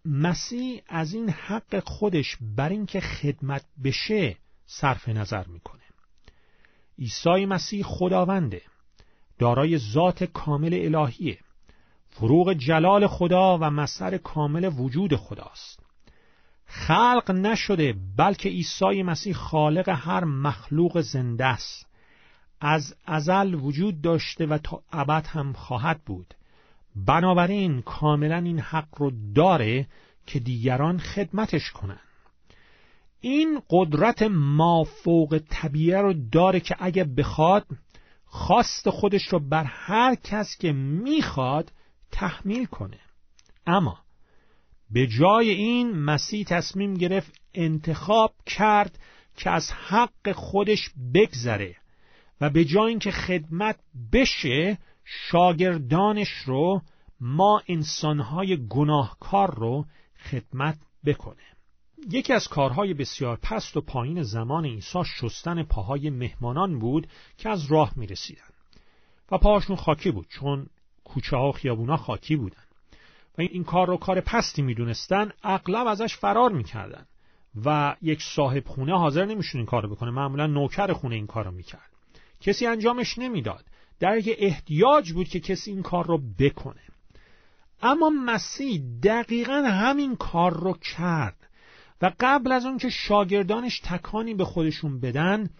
مسیح 0.04 0.82
از 0.88 1.14
این 1.14 1.30
حق 1.30 1.84
خودش 1.84 2.36
بر 2.56 2.68
اینکه 2.68 3.00
خدمت 3.00 3.64
بشه 3.84 4.36
صرف 4.66 5.08
نظر 5.08 5.46
می‌کنه. 5.46 5.82
عیسی 6.98 7.46
مسیح 7.46 7.82
خداونده 7.82 8.62
دارای 9.38 9.78
ذات 9.78 10.24
کامل 10.24 10.74
الهیه 10.74 11.38
فروغ 12.10 12.52
جلال 12.52 13.06
خدا 13.06 13.58
و 13.58 13.70
مصدر 13.70 14.18
کامل 14.18 14.64
وجود 14.64 15.16
خداست. 15.16 15.87
خلق 16.70 17.30
نشده 17.30 17.94
بلکه 18.16 18.48
عیسی 18.48 19.02
مسیح 19.02 19.34
خالق 19.34 19.88
هر 19.88 20.24
مخلوق 20.24 21.00
زنده 21.00 21.44
است. 21.44 21.86
از 22.60 22.94
ازل 23.06 23.54
وجود 23.54 24.00
داشته 24.00 24.46
و 24.46 24.58
تا 24.58 24.82
ابد 24.92 25.26
هم 25.26 25.52
خواهد 25.52 26.00
بود. 26.04 26.34
بنابراین 26.96 27.82
کاملا 27.82 28.36
این 28.36 28.60
حق 28.60 28.88
رو 28.96 29.12
داره 29.34 29.86
که 30.26 30.38
دیگران 30.38 30.98
خدمتش 30.98 31.70
کنن. 31.70 32.00
این 33.20 33.62
قدرت 33.70 34.22
ما 34.30 34.84
فوق 34.84 35.40
طبیعه 35.50 36.00
رو 36.00 36.14
داره 36.32 36.60
که 36.60 36.76
اگه 36.78 37.04
بخواد 37.04 37.66
خواست 38.24 38.90
خودش 38.90 39.28
رو 39.28 39.38
بر 39.38 39.64
هر 39.64 40.14
کس 40.14 40.56
که 40.56 40.72
می‌خواد 40.72 41.72
تحمیل 42.12 42.64
کنه. 42.64 42.98
اما 43.66 43.98
به 44.90 45.06
جای 45.06 45.50
این 45.50 45.92
مسیح 45.92 46.44
تصمیم 46.44 46.94
گرفت 46.94 47.40
انتخاب 47.54 48.34
کرد 48.46 48.98
که 49.36 49.50
از 49.50 49.70
حق 49.72 50.32
خودش 50.32 50.90
بگذره 51.14 51.76
و 52.40 52.50
به 52.50 52.64
جای 52.64 52.88
اینکه 52.88 53.10
خدمت 53.10 53.78
بشه 54.12 54.78
شاگردانش 55.04 56.28
رو 56.28 56.82
ما 57.20 57.62
انسانهای 57.68 58.66
گناهکار 58.68 59.54
رو 59.54 59.84
خدمت 60.30 60.78
بکنه. 61.06 61.42
یکی 62.10 62.32
از 62.32 62.48
کارهای 62.48 62.94
بسیار 62.94 63.38
پست 63.42 63.76
و 63.76 63.80
پایین 63.80 64.22
زمان 64.22 64.64
عیسی 64.64 64.98
شستن 65.04 65.62
پاهای 65.62 66.10
مهمانان 66.10 66.78
بود 66.78 67.06
که 67.38 67.48
از 67.48 67.72
راه 67.72 67.92
می 67.96 68.06
رسیدن 68.06 68.42
و 69.30 69.38
پاهاشون 69.38 69.76
خاکی 69.76 70.10
بود 70.10 70.26
چون 70.28 70.66
کوچه 71.04 71.36
ها 71.36 71.48
و 71.48 71.52
خیابونا 71.52 71.96
خاکی 71.96 72.36
بودن. 72.36 72.67
و 73.38 73.42
این 73.42 73.64
کار 73.64 73.86
رو 73.86 73.96
کار 73.96 74.20
پستی 74.20 74.62
می‌دونستن 74.62 75.30
اغلب 75.42 75.86
ازش 75.86 76.16
فرار 76.16 76.52
می‌کردن. 76.52 77.06
و 77.64 77.96
یک 78.02 78.22
صاحب 78.22 78.66
خونه 78.66 78.98
حاضر 78.98 79.24
نمیشون 79.24 79.58
این 79.58 79.66
کار 79.66 79.82
رو 79.82 79.88
بکنه. 79.88 80.10
معمولا 80.10 80.46
نوکر 80.46 80.92
خونه 80.92 81.14
این 81.14 81.26
کار 81.26 81.44
رو 81.44 81.50
می‌کرد. 81.50 81.90
کسی 82.40 82.66
انجامش 82.66 83.18
نمی‌داد. 83.18 83.64
در 84.00 84.16
یک 84.16 84.36
احتیاج 84.38 85.12
بود 85.12 85.28
که 85.28 85.40
کسی 85.40 85.70
این 85.70 85.82
کار 85.82 86.06
رو 86.06 86.20
بکنه. 86.38 86.80
اما 87.82 88.10
مسیح 88.10 88.82
دقیقا 89.02 89.62
همین 89.66 90.16
کار 90.16 90.54
رو 90.54 90.72
کرد. 90.72 91.48
و 92.02 92.12
قبل 92.20 92.52
از 92.52 92.66
اون 92.66 92.78
که 92.78 92.88
شاگردانش 92.88 93.80
تکانی 93.80 94.34
به 94.34 94.44
خودشون 94.44 95.00
بدن 95.00 95.50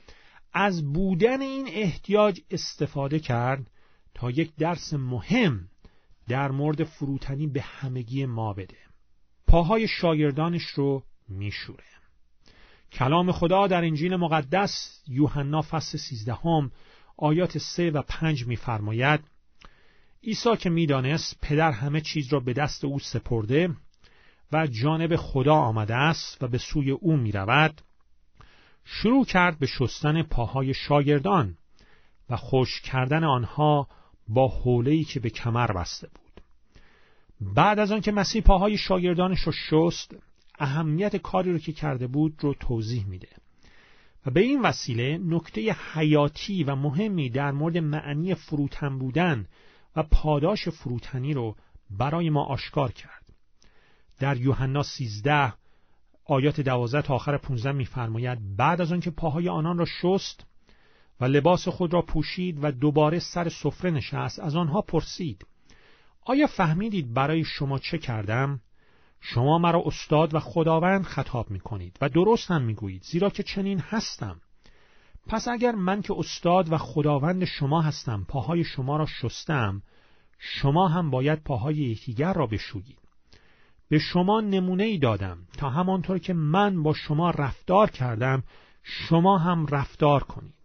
از 0.53 0.93
بودن 0.93 1.41
این 1.41 1.69
احتیاج 1.69 2.41
استفاده 2.51 3.19
کرد 3.19 3.67
تا 4.15 4.31
یک 4.31 4.55
درس 4.57 4.95
مهم 4.95 5.69
در 6.29 6.51
مورد 6.51 6.85
فروتنی 6.85 7.47
به 7.47 7.61
همگی 7.61 8.27
ما 8.27 8.53
بده. 8.53 8.77
پاهای 9.47 9.89
شاگردانش 9.89 10.67
رو 10.67 11.03
میشوره. 11.29 11.85
کلام 12.93 13.33
خدا 13.33 13.67
در 13.67 13.85
انجیل 13.85 14.17
مقدس 14.17 15.03
یوحنا 15.07 15.63
فصل 15.63 15.99
سیزدهم 15.99 16.71
آیات 17.17 17.59
سه 17.59 17.91
و 17.91 18.03
پنج 18.03 18.47
میفرماید 18.47 19.21
عیسی 20.25 20.57
که 20.57 20.71
می‌دانست 20.71 21.39
پدر 21.43 21.71
همه 21.71 22.01
چیز 22.01 22.33
را 22.33 22.41
به 22.41 22.53
دست 22.53 22.85
او 22.85 22.99
سپرده 22.99 23.71
و 24.53 24.67
جانب 24.67 25.17
خدا 25.17 25.55
آمده 25.55 25.95
است 25.95 26.43
و 26.43 26.49
به 26.49 26.59
سوی 26.59 26.91
او 26.91 27.17
می 27.17 27.33
رود 27.33 27.81
شروع 28.85 29.25
کرد 29.25 29.59
به 29.59 29.67
شستن 29.67 30.23
پاهای 30.23 30.75
شاگردان 30.75 31.57
و 32.31 32.37
خوش 32.37 32.81
کردن 32.81 33.25
آنها 33.25 33.89
با 34.29 34.49
حوله‌ای 34.49 35.05
که 35.05 35.21
به 35.21 35.31
کمر 35.31 35.73
بسته 35.73 36.09
بود. 36.09 36.43
بعد 37.55 37.79
از 37.79 37.93
آنکه 37.93 38.13
مسیح 38.13 38.43
پاهای 38.43 38.79
شاگردانش 38.79 39.41
رو 39.41 39.53
شست 39.53 40.17
اهمیت 40.59 41.17
کاری 41.17 41.53
رو 41.53 41.59
که 41.59 41.73
کرده 41.73 42.07
بود 42.07 42.35
رو 42.41 42.55
توضیح 42.55 43.07
میده. 43.07 43.29
و 44.27 44.31
به 44.31 44.41
این 44.41 44.63
وسیله 44.63 45.19
نکته 45.25 45.77
حیاتی 45.95 46.65
و 46.65 46.75
مهمی 46.75 47.31
در 47.31 47.51
مورد 47.53 47.79
معنی 47.79 48.35
فروتن 48.35 48.99
بودن 48.99 49.47
و 49.97 50.03
پاداش 50.03 50.69
فروتنی 50.69 51.35
رو 51.35 51.57
برای 51.91 52.31
ما 52.31 52.45
آشکار 52.45 52.93
کرد. 52.93 53.33
در 54.19 54.37
یوحنا 54.37 54.83
13 54.83 55.53
آیات 56.25 56.61
12 56.61 57.03
تا 57.03 57.15
آخر 57.15 57.37
15 57.37 57.73
میفرماید 57.73 58.57
بعد 58.57 58.81
از 58.81 58.93
آنکه 58.93 59.11
پاهای 59.11 59.49
آنان 59.49 59.79
را 59.79 59.85
شست 59.85 60.47
و 61.21 61.25
لباس 61.25 61.69
خود 61.69 61.93
را 61.93 62.03
پوشید 62.03 62.59
و 62.65 62.73
دوباره 62.73 63.19
سر 63.19 63.49
سفره 63.49 63.91
نشست 63.91 64.41
از 64.41 64.57
آنها 64.57 64.83
پرسید 64.83 65.47
آیا 66.29 66.47
فهمیدید 66.47 67.15
برای 67.15 67.45
شما 67.45 67.79
چه 67.79 67.99
کردم؟ 67.99 68.61
شما 69.21 69.59
مرا 69.59 69.83
استاد 69.87 70.35
و 70.35 70.41
خداوند 70.41 71.03
خطاب 71.03 71.51
می 71.51 71.61
کنید 71.61 71.99
و 72.01 72.09
درست 72.09 72.51
هم 72.51 72.63
می 72.63 72.75
گویید 72.75 73.03
زیرا 73.03 73.31
که 73.31 73.43
چنین 73.43 73.81
هستم. 73.81 74.41
پس 75.27 75.49
اگر 75.49 75.73
من 75.73 76.03
که 76.03 76.15
استاد 76.19 76.73
و 76.73 76.79
خداوند 76.79 77.45
شما 77.45 77.83
هستم 77.83 78.25
پاهای 78.29 78.65
شما 78.65 78.97
را 78.97 79.07
شستم 79.07 79.83
شما 80.39 80.89
هم 80.89 81.11
باید 81.11 81.43
پاهای 81.43 81.77
یکدیگر 81.77 82.33
را 82.33 82.47
بشویید. 82.47 82.99
به 83.89 83.99
شما 83.99 84.41
نمونه 84.41 84.85
ای 84.85 84.99
دادم 84.99 85.39
تا 85.59 85.71
همانطور 85.71 86.19
که 86.19 86.33
من 86.33 86.83
با 86.83 86.95
شما 86.95 87.31
رفتار 87.31 87.91
کردم 87.91 88.43
شما 88.83 89.39
هم 89.39 89.67
رفتار 89.67 90.23
کنید. 90.23 90.58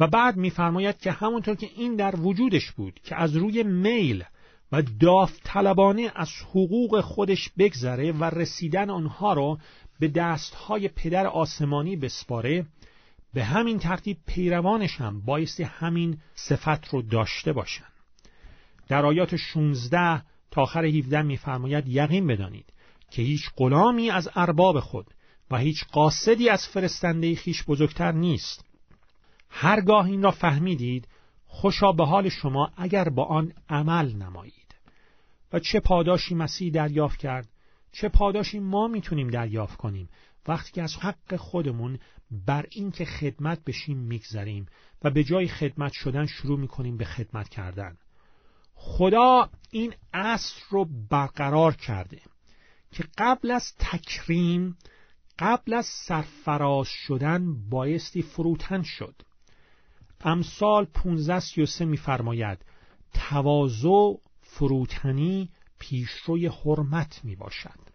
و 0.00 0.06
بعد 0.06 0.36
میفرماید 0.36 0.98
که 0.98 1.12
همانطور 1.12 1.54
که 1.54 1.70
این 1.76 1.96
در 1.96 2.20
وجودش 2.20 2.70
بود 2.70 3.00
که 3.04 3.16
از 3.16 3.36
روی 3.36 3.62
میل 3.62 4.24
و 4.72 4.82
داوطلبانه 4.82 6.12
از 6.14 6.30
حقوق 6.50 7.00
خودش 7.00 7.50
بگذره 7.58 8.12
و 8.12 8.24
رسیدن 8.24 8.90
آنها 8.90 9.32
را 9.32 9.58
به 10.00 10.08
دستهای 10.08 10.88
پدر 10.88 11.26
آسمانی 11.26 11.96
بسپاره 11.96 12.66
به 13.34 13.44
همین 13.44 13.78
ترتیب 13.78 14.16
پیروانش 14.26 14.96
هم 14.96 15.20
بایستی 15.20 15.62
همین 15.62 16.18
صفت 16.34 16.88
رو 16.88 17.02
داشته 17.02 17.52
باشند. 17.52 17.92
در 18.88 19.06
آیات 19.06 19.36
16 19.36 20.22
تا 20.50 20.62
آخر 20.62 20.84
17 20.84 21.22
میفرماید 21.22 21.88
یقین 21.88 22.26
بدانید 22.26 22.72
که 23.10 23.22
هیچ 23.22 23.50
غلامی 23.56 24.10
از 24.10 24.28
ارباب 24.34 24.80
خود 24.80 25.06
و 25.50 25.58
هیچ 25.58 25.84
قاصدی 25.92 26.48
از 26.48 26.66
فرستنده 26.68 27.34
خیش 27.34 27.64
بزرگتر 27.64 28.12
نیست. 28.12 28.69
هرگاه 29.50 30.06
این 30.06 30.22
را 30.22 30.30
فهمیدید 30.30 31.08
خوشا 31.46 31.92
به 31.92 32.04
حال 32.06 32.28
شما 32.28 32.70
اگر 32.76 33.08
با 33.08 33.24
آن 33.24 33.52
عمل 33.68 34.12
نمایید. 34.12 34.74
و 35.52 35.58
چه 35.58 35.80
پاداشی 35.80 36.34
مسیح 36.34 36.72
دریافت 36.72 37.18
کرد 37.18 37.48
چه 37.92 38.08
پاداشی 38.08 38.58
ما 38.58 38.88
می‌تونیم 38.88 39.30
دریافت 39.30 39.76
کنیم. 39.76 40.08
وقتی 40.48 40.72
که 40.72 40.82
از 40.82 40.96
حق 40.96 41.36
خودمون 41.36 41.98
بر 42.46 42.66
این 42.70 42.90
که 42.90 43.04
خدمت 43.04 43.64
بشیم 43.64 43.98
میگذریم 43.98 44.66
و 45.02 45.10
به 45.10 45.24
جای 45.24 45.48
خدمت 45.48 45.92
شدن 45.92 46.26
شروع 46.26 46.58
می‌کنیم 46.58 46.96
به 46.96 47.04
خدمت 47.04 47.48
کردن. 47.48 47.96
خدا 48.74 49.50
این 49.70 49.94
اصل 50.12 50.60
رو 50.70 50.88
برقرار 51.10 51.76
کرده 51.76 52.20
که 52.92 53.04
قبل 53.18 53.50
از 53.50 53.72
تکریم 53.78 54.78
قبل 55.38 55.74
از 55.74 55.86
سرفراز 55.86 56.88
شدن 56.88 57.68
بایستی 57.70 58.22
فروتن 58.22 58.82
شد. 58.82 59.22
امثال 60.20 60.86
1533 61.04 61.84
میفرماید 61.84 62.58
تواضع 63.14 64.14
فروتنی 64.40 65.48
پیشروی 65.78 66.46
حرمت 66.46 67.20
می 67.24 67.36
باشد 67.36 67.90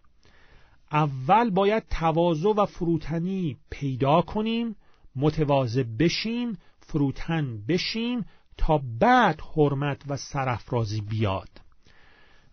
اول 0.92 1.50
باید 1.50 1.82
تواضع 1.90 2.48
و 2.48 2.66
فروتنی 2.66 3.56
پیدا 3.70 4.22
کنیم 4.22 4.76
متواضع 5.16 5.82
بشیم 5.82 6.58
فروتن 6.80 7.62
بشیم 7.68 8.24
تا 8.56 8.80
بعد 9.00 9.40
حرمت 9.40 10.02
و 10.08 10.16
سرفرازی 10.16 11.00
بیاد. 11.00 11.48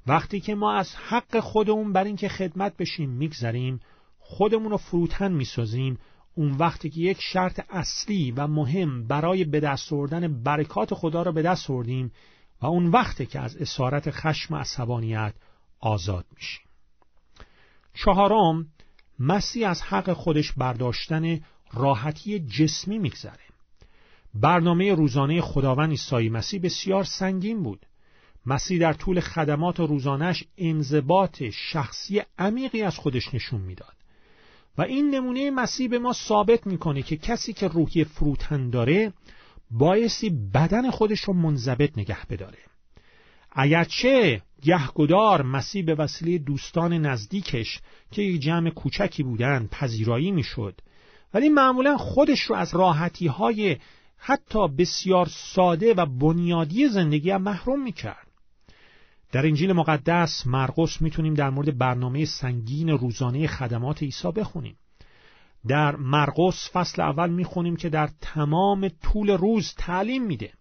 وقتی 0.08 0.40
که 0.40 0.56
ما 0.56 0.74
از 0.74 0.96
حق 0.96 1.40
خودمون 1.40 1.94
بر 1.94 2.04
اینکه 2.04 2.30
خدمت 2.30 2.78
بشیم 2.78 3.10
میگذریم 3.10 3.80
خودمون 4.20 4.72
رو 4.72 4.78
فروتن 4.78 5.32
می‌سازیم 5.32 6.00
اون 6.36 6.52
وقتی 6.52 6.90
که 6.90 7.02
یک 7.02 7.22
شرط 7.22 7.66
اصلی 7.70 8.32
و 8.32 8.48
مهم 8.48 9.08
برای 9.08 9.44
به 9.44 9.60
دست 9.60 9.94
آوردن 9.94 10.44
برکات 10.44 10.94
خدا 10.94 11.24
را 11.24 11.32
به 11.32 11.42
دست 11.42 11.70
آوردیم 11.70 12.12
و 12.62 12.66
اون 12.66 12.88
وقتی 12.88 13.26
که 13.26 13.40
از 13.40 13.58
اسارت 13.58 14.12
خشم 14.12 14.54
و 14.54 14.58
عصبانیت 14.58 15.34
آزاد 15.80 16.26
میشیم. 16.36 16.66
چهارم 17.94 18.68
مسیح 19.20 19.70
از 19.70 19.82
حق 19.82 20.14
خودش 20.14 20.52
برداشتن 20.52 21.40
راحتی 21.74 22.40
جسمی 22.40 22.98
میگذره. 22.98 23.44
برنامه 24.34 24.94
روزانه 24.94 25.42
خداوند 25.42 25.90
عیسی 25.90 26.30
مسیح 26.30 26.62
بسیار 26.62 27.04
سنگین 27.04 27.64
بود. 27.64 27.86
مسیح 28.46 28.80
در 28.80 28.94
طول 28.94 29.20
خدمات 29.20 29.80
روزانش 29.80 30.44
انضباط 30.58 31.44
شخصی 31.44 32.22
عمیقی 32.38 32.82
از 32.82 32.98
خودش 32.98 33.34
نشون 33.34 33.62
می‌داد. 33.62 34.03
و 34.78 34.82
این 34.82 35.16
نمونه 35.16 35.52
مسیح 35.52 35.90
به 35.90 36.00
ما 36.00 36.14
ثابت 36.14 36.68
می‌کنه 36.68 37.02
که 37.02 37.18
کسی 37.18 37.54
که 37.54 37.68
روحی 37.68 38.04
فروتن 38.04 38.70
داره 38.70 39.14
بایستی 39.72 40.30
بدن 40.54 40.92
خودش 40.92 41.20
رو 41.20 41.34
منضبط 41.34 41.98
نگه 41.98 42.26
بداره. 42.30 42.58
اگرچه 43.52 44.42
گهگدار 44.62 45.42
مسیح 45.42 45.86
به 45.86 45.96
وسیله 45.96 46.38
دوستان 46.38 46.94
نزدیکش 46.94 47.80
که 48.12 48.22
یک 48.22 48.42
جمع 48.42 48.70
کوچکی 48.70 49.24
بودن 49.24 49.68
پذیرایی 49.72 50.32
می‌شد 50.32 50.82
ولی 51.34 51.50
معمولا 51.50 51.98
خودش 51.98 52.42
رو 52.42 52.56
از 52.56 52.76
راحتی 52.76 53.28
های 53.28 53.78
حتی 54.18 54.68
بسیار 54.68 55.26
ساده 55.26 55.94
و 55.94 56.06
بنیادی 56.06 56.88
زندگی 56.88 57.30
هم 57.30 57.42
محروم 57.42 57.84
می‌کرد. 57.84 58.33
در 59.34 59.46
انجیل 59.46 59.74
مقدس 59.74 60.48
مرقس 60.48 61.02
می‌تونیم 61.02 61.34
در 61.34 61.50
مورد 61.50 61.78
برنامه 61.78 62.26
سنگین 62.26 62.90
روزانه 62.90 63.48
خدمات 63.48 64.04
عیسی 64.04 64.32
بخونیم. 64.32 64.76
در 65.68 65.96
مرقس 65.96 66.70
فصل 66.74 67.02
اول 67.02 67.30
می‌خونیم 67.30 67.76
که 67.76 67.90
در 67.90 68.10
تمام 68.22 68.88
طول 68.88 69.30
روز 69.30 69.74
تعلیم 69.78 70.24
میده. 70.24 70.54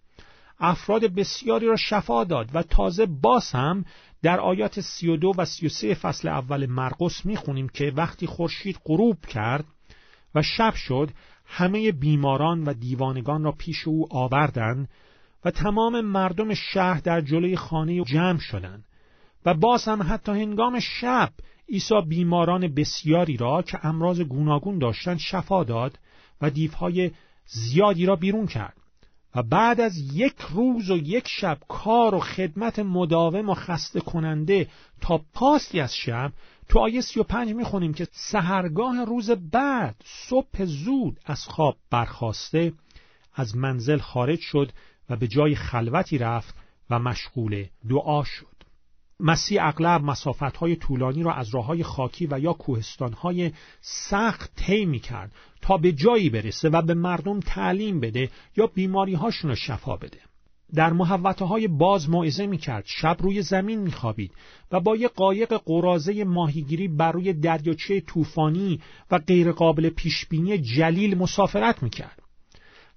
افراد 0.59 1.05
بسیاری 1.05 1.67
را 1.67 1.77
شفا 1.77 2.25
داد 2.25 2.51
و 2.55 2.63
تازه 2.63 3.07
باز 3.07 3.51
هم 3.51 3.85
در 4.23 4.41
آیات 4.41 4.81
32 4.81 5.33
و 5.39 5.45
33 5.45 5.95
فصل 5.95 6.29
اول 6.29 6.67
مرقس 6.67 7.27
می‌خونیم 7.27 7.69
که 7.69 7.93
وقتی 7.97 8.27
خورشید 8.27 8.81
غروب 8.85 9.27
کرد 9.27 9.65
و 10.35 10.43
شب 10.43 10.75
شد 10.75 11.11
همه 11.47 11.93
بیماران 11.93 12.65
و 12.65 12.73
دیوانگان 12.73 13.45
را 13.45 13.53
پیش 13.53 13.89
او 13.89 14.07
آوردند 14.11 14.89
و 15.45 15.51
تمام 15.51 16.01
مردم 16.01 16.55
شهر 16.55 17.01
در 17.01 17.21
جلوی 17.21 17.57
خانه 17.57 18.05
جمع 18.05 18.39
شدند 18.39 18.85
و 19.47 19.55
باز 19.55 19.85
هم 19.85 20.03
حتی 20.03 20.33
هنگام 20.33 20.81
شب 20.81 21.31
عیسی 21.69 21.95
بیماران 22.09 22.75
بسیاری 22.75 23.37
را 23.37 23.63
که 23.63 23.87
امراض 23.87 24.21
گوناگون 24.21 24.79
داشتند 24.79 25.19
شفا 25.19 25.65
داد 25.65 25.99
و 26.41 26.51
دیوهای 26.51 27.11
زیادی 27.47 28.07
را 28.07 28.17
بیرون 28.17 28.47
کرد. 28.47 28.77
و 29.35 29.43
بعد 29.43 29.81
از 29.81 29.99
یک 30.15 30.35
روز 30.51 30.91
و 30.91 30.97
یک 30.97 31.29
شب 31.29 31.59
کار 31.69 32.15
و 32.15 32.21
خدمت 32.21 32.79
مداوم 32.79 33.49
و 33.49 33.55
خسته 33.55 34.01
کننده 34.01 34.69
تا 35.01 35.21
پاستی 35.35 35.81
از 35.81 35.97
شب 35.97 36.33
تو 36.69 36.79
آیه 36.79 37.01
35 37.01 37.53
می‌خونیم 37.53 37.95
که 37.95 38.09
سهرگاه 38.13 39.05
روز 39.05 39.31
بعد 39.31 39.97
صبح 40.05 40.65
زود 40.65 41.21
از 41.27 41.45
خواب 41.45 41.77
برخواسته 41.91 42.73
از 43.35 43.57
منزل 43.57 43.99
خارج 43.99 44.41
شد 44.41 44.73
و 45.11 45.17
به 45.17 45.29
جای 45.29 45.55
خلوتی 45.55 46.19
رفت 46.19 46.55
و 46.91 46.99
مشغول 46.99 47.67
دعا 47.89 48.25
شد 48.25 48.47
مسیح 49.21 49.67
اغلب 49.67 50.05
مسافتهای 50.05 50.77
طولانی 50.77 51.23
را 51.23 51.35
از 51.35 51.55
راه 51.55 51.83
خاکی 51.83 52.29
و 52.31 52.39
یا 52.39 52.53
کوهستانهای 52.53 53.53
سخت 53.81 54.53
طی 54.57 54.85
می 54.85 54.99
کرد 54.99 55.33
تا 55.61 55.77
به 55.77 55.93
جایی 55.93 56.31
برسه 56.31 56.69
و 56.69 56.83
به 56.83 56.95
مردم 56.95 57.41
تعلیم 57.41 58.01
بده 58.01 58.31
یا 58.57 58.67
بیماری 58.67 59.15
هاشون 59.15 59.51
رو 59.51 59.57
شفا 59.57 59.97
بده. 59.97 60.19
در 60.75 60.93
محوطه 60.93 61.45
های 61.45 61.69
باز 61.69 62.11
موعظه 62.11 62.47
می 62.47 62.59
کرد 62.59 62.85
شب 62.87 63.17
روی 63.21 63.43
زمین 63.43 63.81
می 63.81 63.93
خوابید 63.93 64.33
و 64.73 64.81
با 64.81 64.97
یک 64.97 65.11
قایق 65.11 65.63
قرازه 65.65 66.25
ماهیگیری 66.25 66.89
بر 66.89 67.13
روی 67.13 67.33
دریاچه 67.33 68.01
طوفانی 68.01 68.81
و 69.11 69.19
غیرقابل 69.19 69.91
پیشبینی 69.91 70.59
جلیل 70.59 71.19
مسافرت 71.19 71.83
می 71.83 71.91
کرد. 71.91 72.22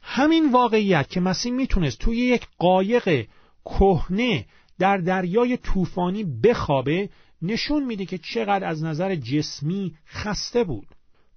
همین 0.08 0.52
واقعیت 0.52 1.10
که 1.10 1.20
مسیح 1.20 1.52
می‌تونست 1.52 2.00
توی 2.00 2.18
یک 2.18 2.48
قایق 2.58 3.28
کهنه 3.66 4.46
در 4.80 4.98
دریای 4.98 5.58
طوفانی 5.58 6.24
بخوابه 6.24 7.10
نشون 7.42 7.86
میده 7.86 8.06
که 8.06 8.18
چقدر 8.18 8.66
از 8.66 8.84
نظر 8.84 9.16
جسمی 9.16 9.96
خسته 10.08 10.64
بود. 10.64 10.88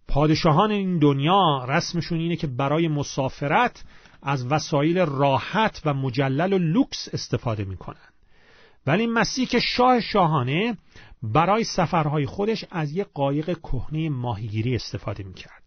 پادشاهان 0.08 0.70
این 0.70 0.98
دنیا 0.98 1.64
رسمشون 1.68 2.18
اینه 2.18 2.36
که 2.36 2.46
برای 2.46 2.88
مسافرت 2.88 3.84
از 4.22 4.46
وسایل 4.46 4.98
راحت 4.98 5.82
و 5.84 5.94
مجلل 5.94 6.52
و 6.52 6.58
لوکس 6.58 7.08
استفاده 7.12 7.64
می‌کنن. 7.64 8.08
ولی 8.86 9.06
مسیح 9.06 9.46
که 9.46 9.60
شاه 9.60 10.00
شاهانه 10.00 10.76
برای 11.22 11.64
سفرهای 11.64 12.26
خودش 12.26 12.64
از 12.70 12.92
یک 12.92 13.06
قایق 13.14 13.58
کهنه 13.58 14.08
ماهیگیری 14.08 14.74
استفاده 14.74 15.24
می‌کرد. 15.24 15.57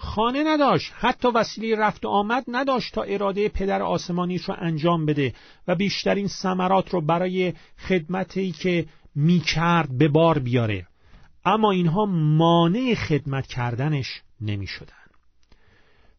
خانه 0.00 0.44
نداشت. 0.46 0.92
حتی 0.96 1.28
وسیله 1.28 1.76
رفت 1.76 2.04
و 2.04 2.08
آمد 2.08 2.44
نداشت 2.48 2.94
تا 2.94 3.02
اراده 3.02 3.48
پدر 3.48 3.82
آسمانیش 3.82 4.42
رو 4.42 4.54
انجام 4.58 5.06
بده 5.06 5.34
و 5.68 5.74
بیشترین 5.74 6.26
ثمرات 6.28 6.90
رو 6.90 7.00
برای 7.00 7.52
خدمتی 7.88 8.52
که 8.52 8.86
می‌کرد 9.14 9.98
به 9.98 10.08
بار 10.08 10.38
بیاره. 10.38 10.86
اما 11.44 11.70
اینها 11.70 12.06
مانع 12.06 12.94
خدمت 12.94 13.46
کردنش 13.46 14.22
نمی 14.40 14.66
شدن. 14.66 14.94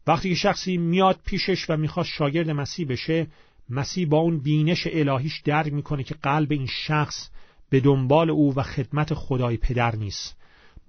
وقتی 0.06 0.28
که 0.28 0.34
شخصی 0.34 0.76
میاد 0.76 1.20
پیشش 1.24 1.70
و 1.70 1.76
می‌خواد 1.76 2.06
شاگرد 2.06 2.50
مسیح 2.50 2.86
بشه 2.88 3.26
مسیح 3.70 4.08
با 4.08 4.18
اون 4.18 4.40
بینش 4.40 4.88
الهیش 4.90 5.40
درک 5.44 5.72
می‌کنه 5.72 6.02
که 6.02 6.14
قلب 6.22 6.52
این 6.52 6.66
شخص 6.66 7.30
به 7.70 7.80
دنبال 7.80 8.30
او 8.30 8.54
و 8.54 8.62
خدمت 8.62 9.14
خدای 9.14 9.56
پدر 9.56 9.96
نیست. 9.96 10.39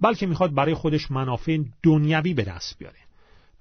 بلکه 0.02 0.26
می‌خواد 0.26 0.54
برای 0.54 0.74
خودش 0.74 1.10
منافع 1.10 1.58
دنیوی 1.82 2.34
به 2.34 2.42
دست 2.42 2.78
بیاره. 2.78 2.98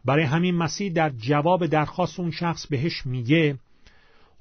برای 0.05 0.23
همین 0.23 0.55
مسیح 0.55 0.91
در 0.91 1.09
جواب 1.09 1.65
درخواست 1.65 2.19
اون 2.19 2.31
شخص 2.31 2.67
بهش 2.67 3.05
میگه 3.05 3.57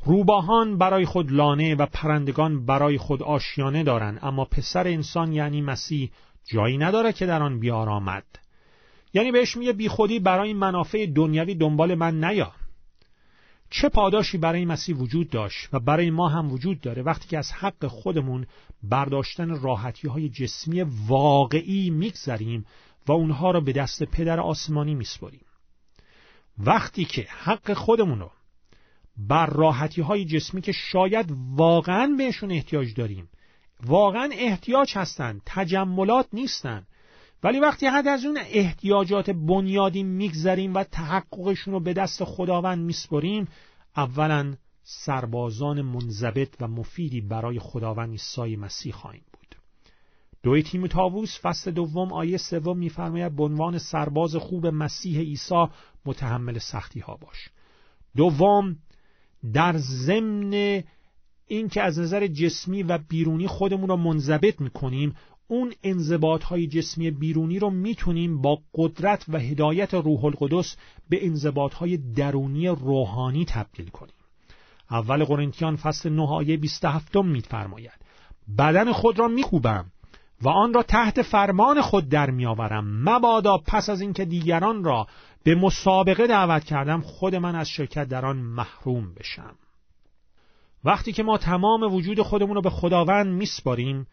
روباهان 0.05 0.79
برای 0.79 1.05
خود 1.05 1.33
لانه 1.33 1.75
و 1.75 1.87
پرندگان 1.87 2.67
برای 2.67 2.99
خود 2.99 3.23
آشیانه 3.23 3.83
دارند 3.83 4.19
اما 4.23 4.45
پسر 4.45 4.89
انسان 4.89 5.33
یعنی 5.33 5.63
مسیح 5.63 6.11
جایی 6.45 6.79
نداره 6.79 7.13
که 7.13 7.27
در 7.27 7.43
آن 7.43 7.61
بیارامد. 7.61 8.25
یعنی 9.15 9.33
بهش 9.33 9.57
میگه 9.57 9.73
بیخودی 9.73 10.19
برای 10.19 10.53
منافع 10.53 11.07
دنیوی 11.07 11.55
دنبال 11.55 11.95
من 11.95 12.25
نیا. 12.25 12.53
چه 13.71 13.89
پاداشی 13.89 14.39
برای 14.39 14.65
مسیح 14.65 14.97
وجود 14.97 15.31
داشت 15.31 15.69
و 15.73 15.81
برای 15.81 16.11
ما 16.11 16.29
هم 16.29 16.53
وجود 16.53 16.81
داره 16.81 17.03
وقتی 17.03 17.29
که 17.29 17.39
از 17.39 17.53
حق 17.53 17.87
خودمون 17.87 18.47
برداشتن 18.83 19.61
راحتی 19.61 20.09
های 20.09 20.29
جسمی 20.29 20.83
واقعی 21.07 21.91
میگذریم 21.91 22.67
و 23.07 23.13
اونها 23.13 23.51
را 23.51 23.61
به 23.61 23.73
دست 23.73 24.03
پدر 24.03 24.41
آسمانی 24.41 24.95
میسپریم 24.95 25.45
وقتی 26.59 27.05
که 27.05 27.27
حق 27.31 27.73
خودمون 27.73 28.19
رو 28.19 28.31
بر 29.17 29.47
راحتی 29.47 30.01
های 30.01 30.25
جسمی 30.25 30.61
که 30.61 30.73
شاید 30.73 31.35
واقعا 31.57 32.15
بهشون 32.19 32.53
احتیاج 32.53 32.95
داریم 32.95 33.29
واقعا 33.87 34.31
احتیاج 34.33 34.93
هستند 34.97 35.43
تجملات 35.47 36.29
نیستند 36.33 36.87
ولی 37.43 37.61
وقتی 37.61 37.87
حد 37.87 38.09
از 38.09 38.25
اون 38.25 38.39
احتیاجات 38.47 39.31
بنیادی 39.31 40.03
میگذریم 40.03 40.75
و 40.75 40.85
تحققشون 40.85 41.75
رو 41.75 41.81
به 41.81 41.93
دست 41.93 42.25
خداوند 42.25 42.79
میسپریم 42.79 43.49
اولا 43.97 44.55
سربازان 44.83 45.83
منضبط 45.83 46.55
و 46.61 46.69
مفیدی 46.69 47.21
برای 47.21 47.59
خداوند 47.59 48.11
عیسی 48.11 48.57
مسیح 48.57 48.93
خواهیم 48.93 49.25
بود. 49.33 49.57
دوی 50.43 50.63
تیم 50.63 50.87
تاووس 50.87 51.41
فصل 51.43 51.71
دوم 51.71 52.13
آیه 52.13 52.37
سوم 52.37 52.79
میفرماید 52.79 53.37
به 53.37 53.43
عنوان 53.43 53.79
سرباز 53.79 54.37
خوب 54.37 54.67
مسیح 54.67 55.19
عیسی 55.19 55.67
متحمل 56.05 56.59
سختی 56.59 57.01
ها 57.01 57.17
باش. 57.17 57.49
دوم 58.17 58.77
در 59.53 59.77
ضمن 59.77 60.83
اینکه 61.47 61.83
از 61.83 61.99
نظر 61.99 62.27
جسمی 62.27 62.83
و 62.83 62.99
بیرونی 62.99 63.47
خودمون 63.47 63.89
رو 63.89 63.97
منضبط 63.97 64.61
می‌کنیم 64.61 65.15
اون 65.51 65.73
انضباط 65.83 66.45
های 66.45 66.67
جسمی 66.67 67.11
بیرونی 67.11 67.59
رو 67.59 67.71
می‌تونیم 67.71 68.43
با 68.43 68.59
قدرت 68.75 69.25
و 69.29 69.39
هدایت 69.39 69.95
روح 69.95 70.25
القدس 70.25 70.77
به 71.09 71.27
انضباط 71.27 71.75
های 71.75 71.97
درونی 71.97 72.69
روحانی 72.69 73.45
تبدیل 73.45 73.89
کنیم. 73.89 74.15
اول 74.91 75.25
قرنتیان 75.25 75.77
فصل 75.77 76.11
9 76.11 76.23
آیه 76.23 76.57
27 76.57 77.17
میفرماید 77.17 78.01
بدن 78.59 78.93
خود 78.93 79.19
را 79.19 79.29
میکوبم 79.29 79.85
و 80.43 80.49
آن 80.49 80.75
را 80.75 80.83
تحت 80.83 81.23
فرمان 81.23 81.81
خود 81.81 82.09
در 82.09 82.31
میآورم. 82.31 83.09
مبادا 83.09 83.59
پس 83.59 83.89
از 83.89 84.01
اینکه 84.01 84.25
دیگران 84.25 84.85
را 84.85 85.07
به 85.43 85.55
مسابقه 85.55 86.27
دعوت 86.27 86.65
کردم 86.65 87.01
خود 87.01 87.35
من 87.35 87.55
از 87.55 87.69
شرکت 87.69 88.09
در 88.09 88.27
آن 88.27 88.37
محروم 88.37 89.15
بشم. 89.15 89.55
وقتی 90.85 91.13
که 91.13 91.23
ما 91.23 91.39
تمام 91.39 91.95
وجود 91.95 92.23
خودمون 92.23 92.55
رو 92.55 92.63
به 92.63 92.71
خداوند 92.71 93.27
میسپاریم 93.27 94.07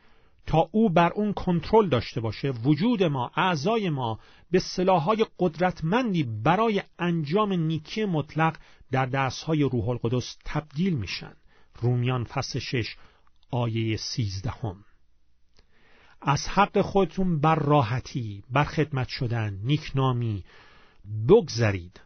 تا 0.48 0.70
او 0.72 0.90
بر 0.90 1.12
اون 1.12 1.34
کنترل 1.34 1.90
داشته 1.90 2.22
باشه 2.22 2.50
وجود 2.50 3.04
ما 3.04 3.32
اعضای 3.36 3.90
ما 3.90 4.20
به 4.52 4.60
سلاحهای 4.60 5.26
قدرتمندی 5.40 6.24
برای 6.24 6.84
انجام 7.00 7.54
نیکی 7.54 8.06
مطلق 8.06 8.58
در 8.92 9.06
دستهای 9.06 9.64
روح 9.64 9.90
القدس 9.90 10.38
تبدیل 10.46 10.94
میشن. 10.94 11.34
رومیان 11.82 12.24
فصل 12.24 12.60
6 12.60 12.96
آیه 13.52 13.98
13 13.98 14.50
هم. 14.50 14.86
از 16.22 16.48
حق 16.48 16.82
خودتون 16.82 17.40
بر 17.40 17.56
راحتی 17.56 18.44
بر 18.50 18.64
خدمت 18.64 19.08
شدن 19.08 19.60
نیکنامی 19.64 20.44
بگذرید. 21.30 22.02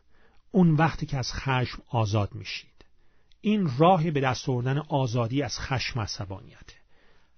اون 0.51 0.75
وقتی 0.75 1.05
که 1.05 1.17
از 1.17 1.33
خشم 1.33 1.81
آزاد 1.89 2.35
میشید. 2.35 2.85
این 3.41 3.71
راه 3.77 4.11
به 4.11 4.21
دست 4.21 4.49
آوردن 4.49 4.77
آزادی 4.77 5.41
از 5.41 5.59
خشم 5.59 5.99
عصبانیته. 5.99 6.80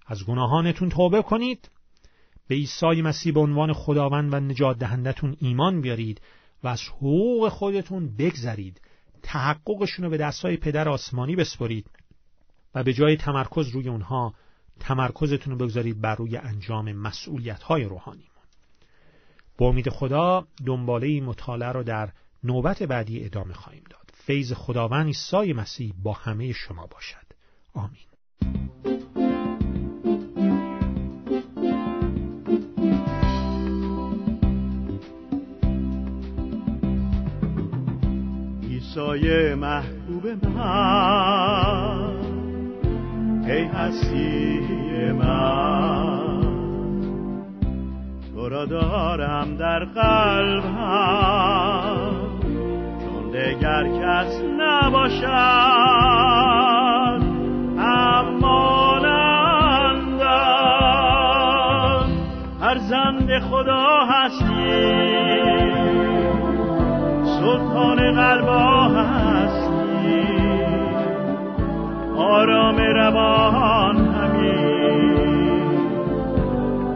از 0.06 0.24
گناهانتون 0.24 0.88
توبه 0.88 1.22
کنید. 1.22 1.70
به 2.48 2.54
عیسی 2.54 3.02
مسیح 3.02 3.32
به 3.32 3.40
عنوان 3.40 3.72
خداوند 3.72 4.34
و 4.34 4.40
نجات 4.40 4.78
دهندتون 4.78 5.36
ایمان 5.40 5.80
بیارید 5.80 6.20
و 6.62 6.68
از 6.68 6.82
حقوق 6.82 7.48
خودتون 7.48 8.16
بگذرید. 8.16 8.80
تحققشون 9.22 10.04
رو 10.04 10.10
به 10.10 10.16
دستای 10.16 10.56
پدر 10.56 10.88
آسمانی 10.88 11.36
بسپرید 11.36 11.86
و 12.74 12.82
به 12.82 12.92
جای 12.92 13.16
تمرکز 13.16 13.68
روی 13.68 13.88
اونها 13.88 14.34
تمرکزتون 14.80 15.52
رو 15.52 15.66
بگذارید 15.66 16.00
بر 16.00 16.14
روی 16.14 16.36
انجام 16.36 16.92
مسئولیت 16.92 17.62
های 17.62 17.84
روحانی 17.84 18.24
با 19.58 19.66
امید 19.66 19.88
خدا 19.88 20.46
دنباله 20.66 21.06
این 21.06 21.24
مطالعه 21.24 21.72
را 21.72 21.82
در 21.82 22.12
نوبت 22.44 22.82
بعدی 22.82 23.24
ادامه 23.24 23.54
خواهیم 23.54 23.84
داد. 23.90 24.10
فیض 24.14 24.52
خداوند 24.52 25.06
عیسی 25.06 25.52
مسیح 25.52 25.94
با 26.02 26.12
همه 26.12 26.52
شما 26.52 26.86
باشد. 26.86 27.26
آمین. 27.74 29.03
عیسی 38.96 39.54
محبوب 39.54 40.26
من. 40.56 42.10
ای 43.46 43.64
هستی 43.64 44.60
من. 45.12 46.40
تو 48.34 48.48
را 48.48 48.64
دارم 48.64 49.56
در 49.56 49.84
قلبم 49.84 50.70
چون 53.00 53.30
دگر 53.30 53.84
کس 53.84 54.42
نباشد 54.58 55.24
امانندم 57.78 58.44
هر 62.60 62.78
زند 62.78 63.38
خدا 63.38 64.04
هستی. 64.08 65.04
سلطان 67.24 67.98
قلبا 68.14 68.73
روان 73.04 73.96
همین. 73.96 75.74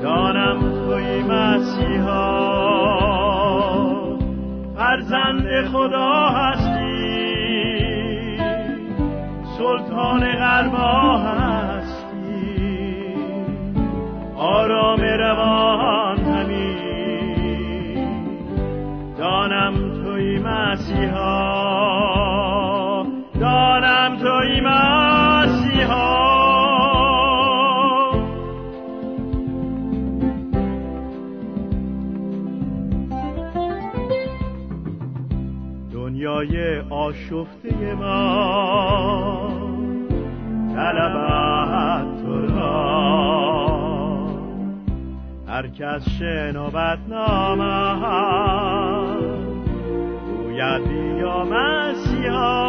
دانم 0.02 0.58
توی 0.60 1.22
مسیحا. 1.22 2.48
فرزند 4.76 5.64
خدا 5.72 6.28
هستی. 6.28 6.88
سلطان 9.58 10.20
قلبا 10.20 10.77
آشفته 37.08 37.94
ما. 37.94 39.48
طلبت 40.74 42.22
تو 42.22 42.46
را. 42.46 42.88
هر 45.48 45.68
کس 45.68 46.08
شنود 46.18 46.98
نامم 47.08 48.36
گوید 50.26 50.88
بیا 50.88 51.44
مسیحا 51.44 52.68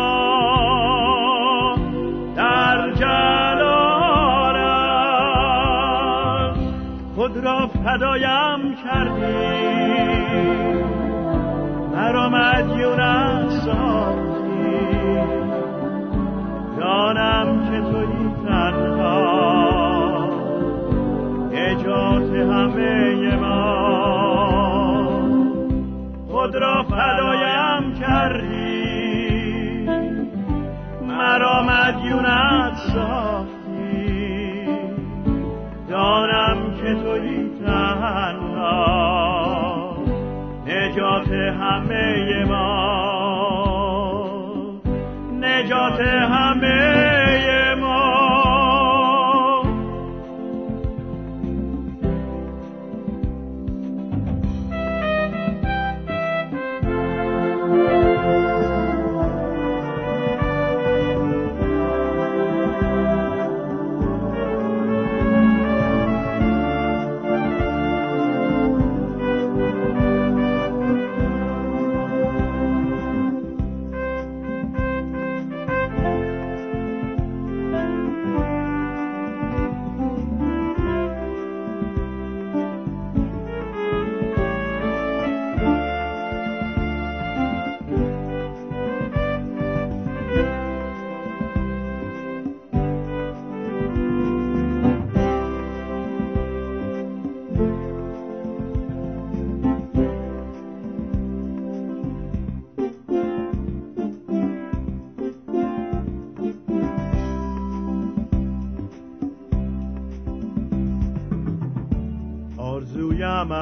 در 2.36 2.92
جلالت 2.92 4.00
خود 7.16 7.38
را 7.38 7.68
فدایم 7.68 8.76
کردی. 8.84 9.70
مرا 11.96 12.30
مدیونت 12.30 13.39
دانم 17.00 17.48
که 17.72 17.80
توی 17.92 18.16
تنها؟ 18.46 20.30
نجات 21.52 22.32
همه 22.34 23.36
ما. 23.36 23.70
خود 26.28 26.56
را 26.56 26.84
فدایم 26.84 27.94
کردی. 28.00 29.90
مرا 31.08 31.64
مدیونت 31.64 32.76
ساختی. 32.94 34.66
دانم 35.90 36.58
که 36.82 36.94
توی 36.94 37.50
تنها. 37.66 38.78
نجات 40.68 41.32
همه 41.32 42.46
ما. 42.48 42.89
نجات 45.60 46.02
همه 46.02 46.99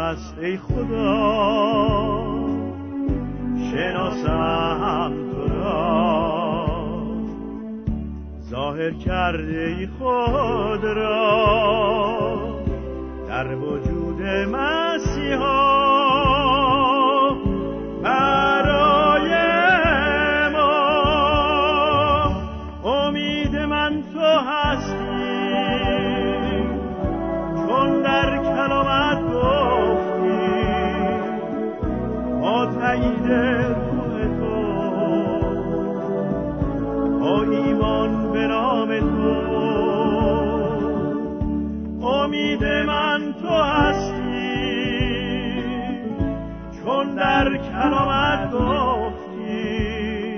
است 0.08 0.38
ای 0.42 0.58
خدا. 0.58 1.98
شناسم 3.72 5.14
تو 5.32 5.54
را. 5.54 6.68
ظاهر 8.50 8.92
کرده 8.92 9.76
ای 9.78 9.88
خود 9.88 10.84
را. 10.84 12.28
در 13.28 13.56
وجود 13.56 14.22
مسیحا 14.22 14.87
در 47.88 47.94
کلامت 47.94 48.52
گفتی 48.52 50.38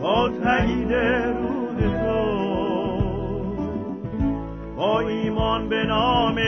با 0.00 0.28
تایید 0.28 0.92
روح 0.92 1.76
تو 2.04 2.24
با 4.76 5.00
ایمان 5.00 5.68
به 5.68 5.84
نام 5.84 6.38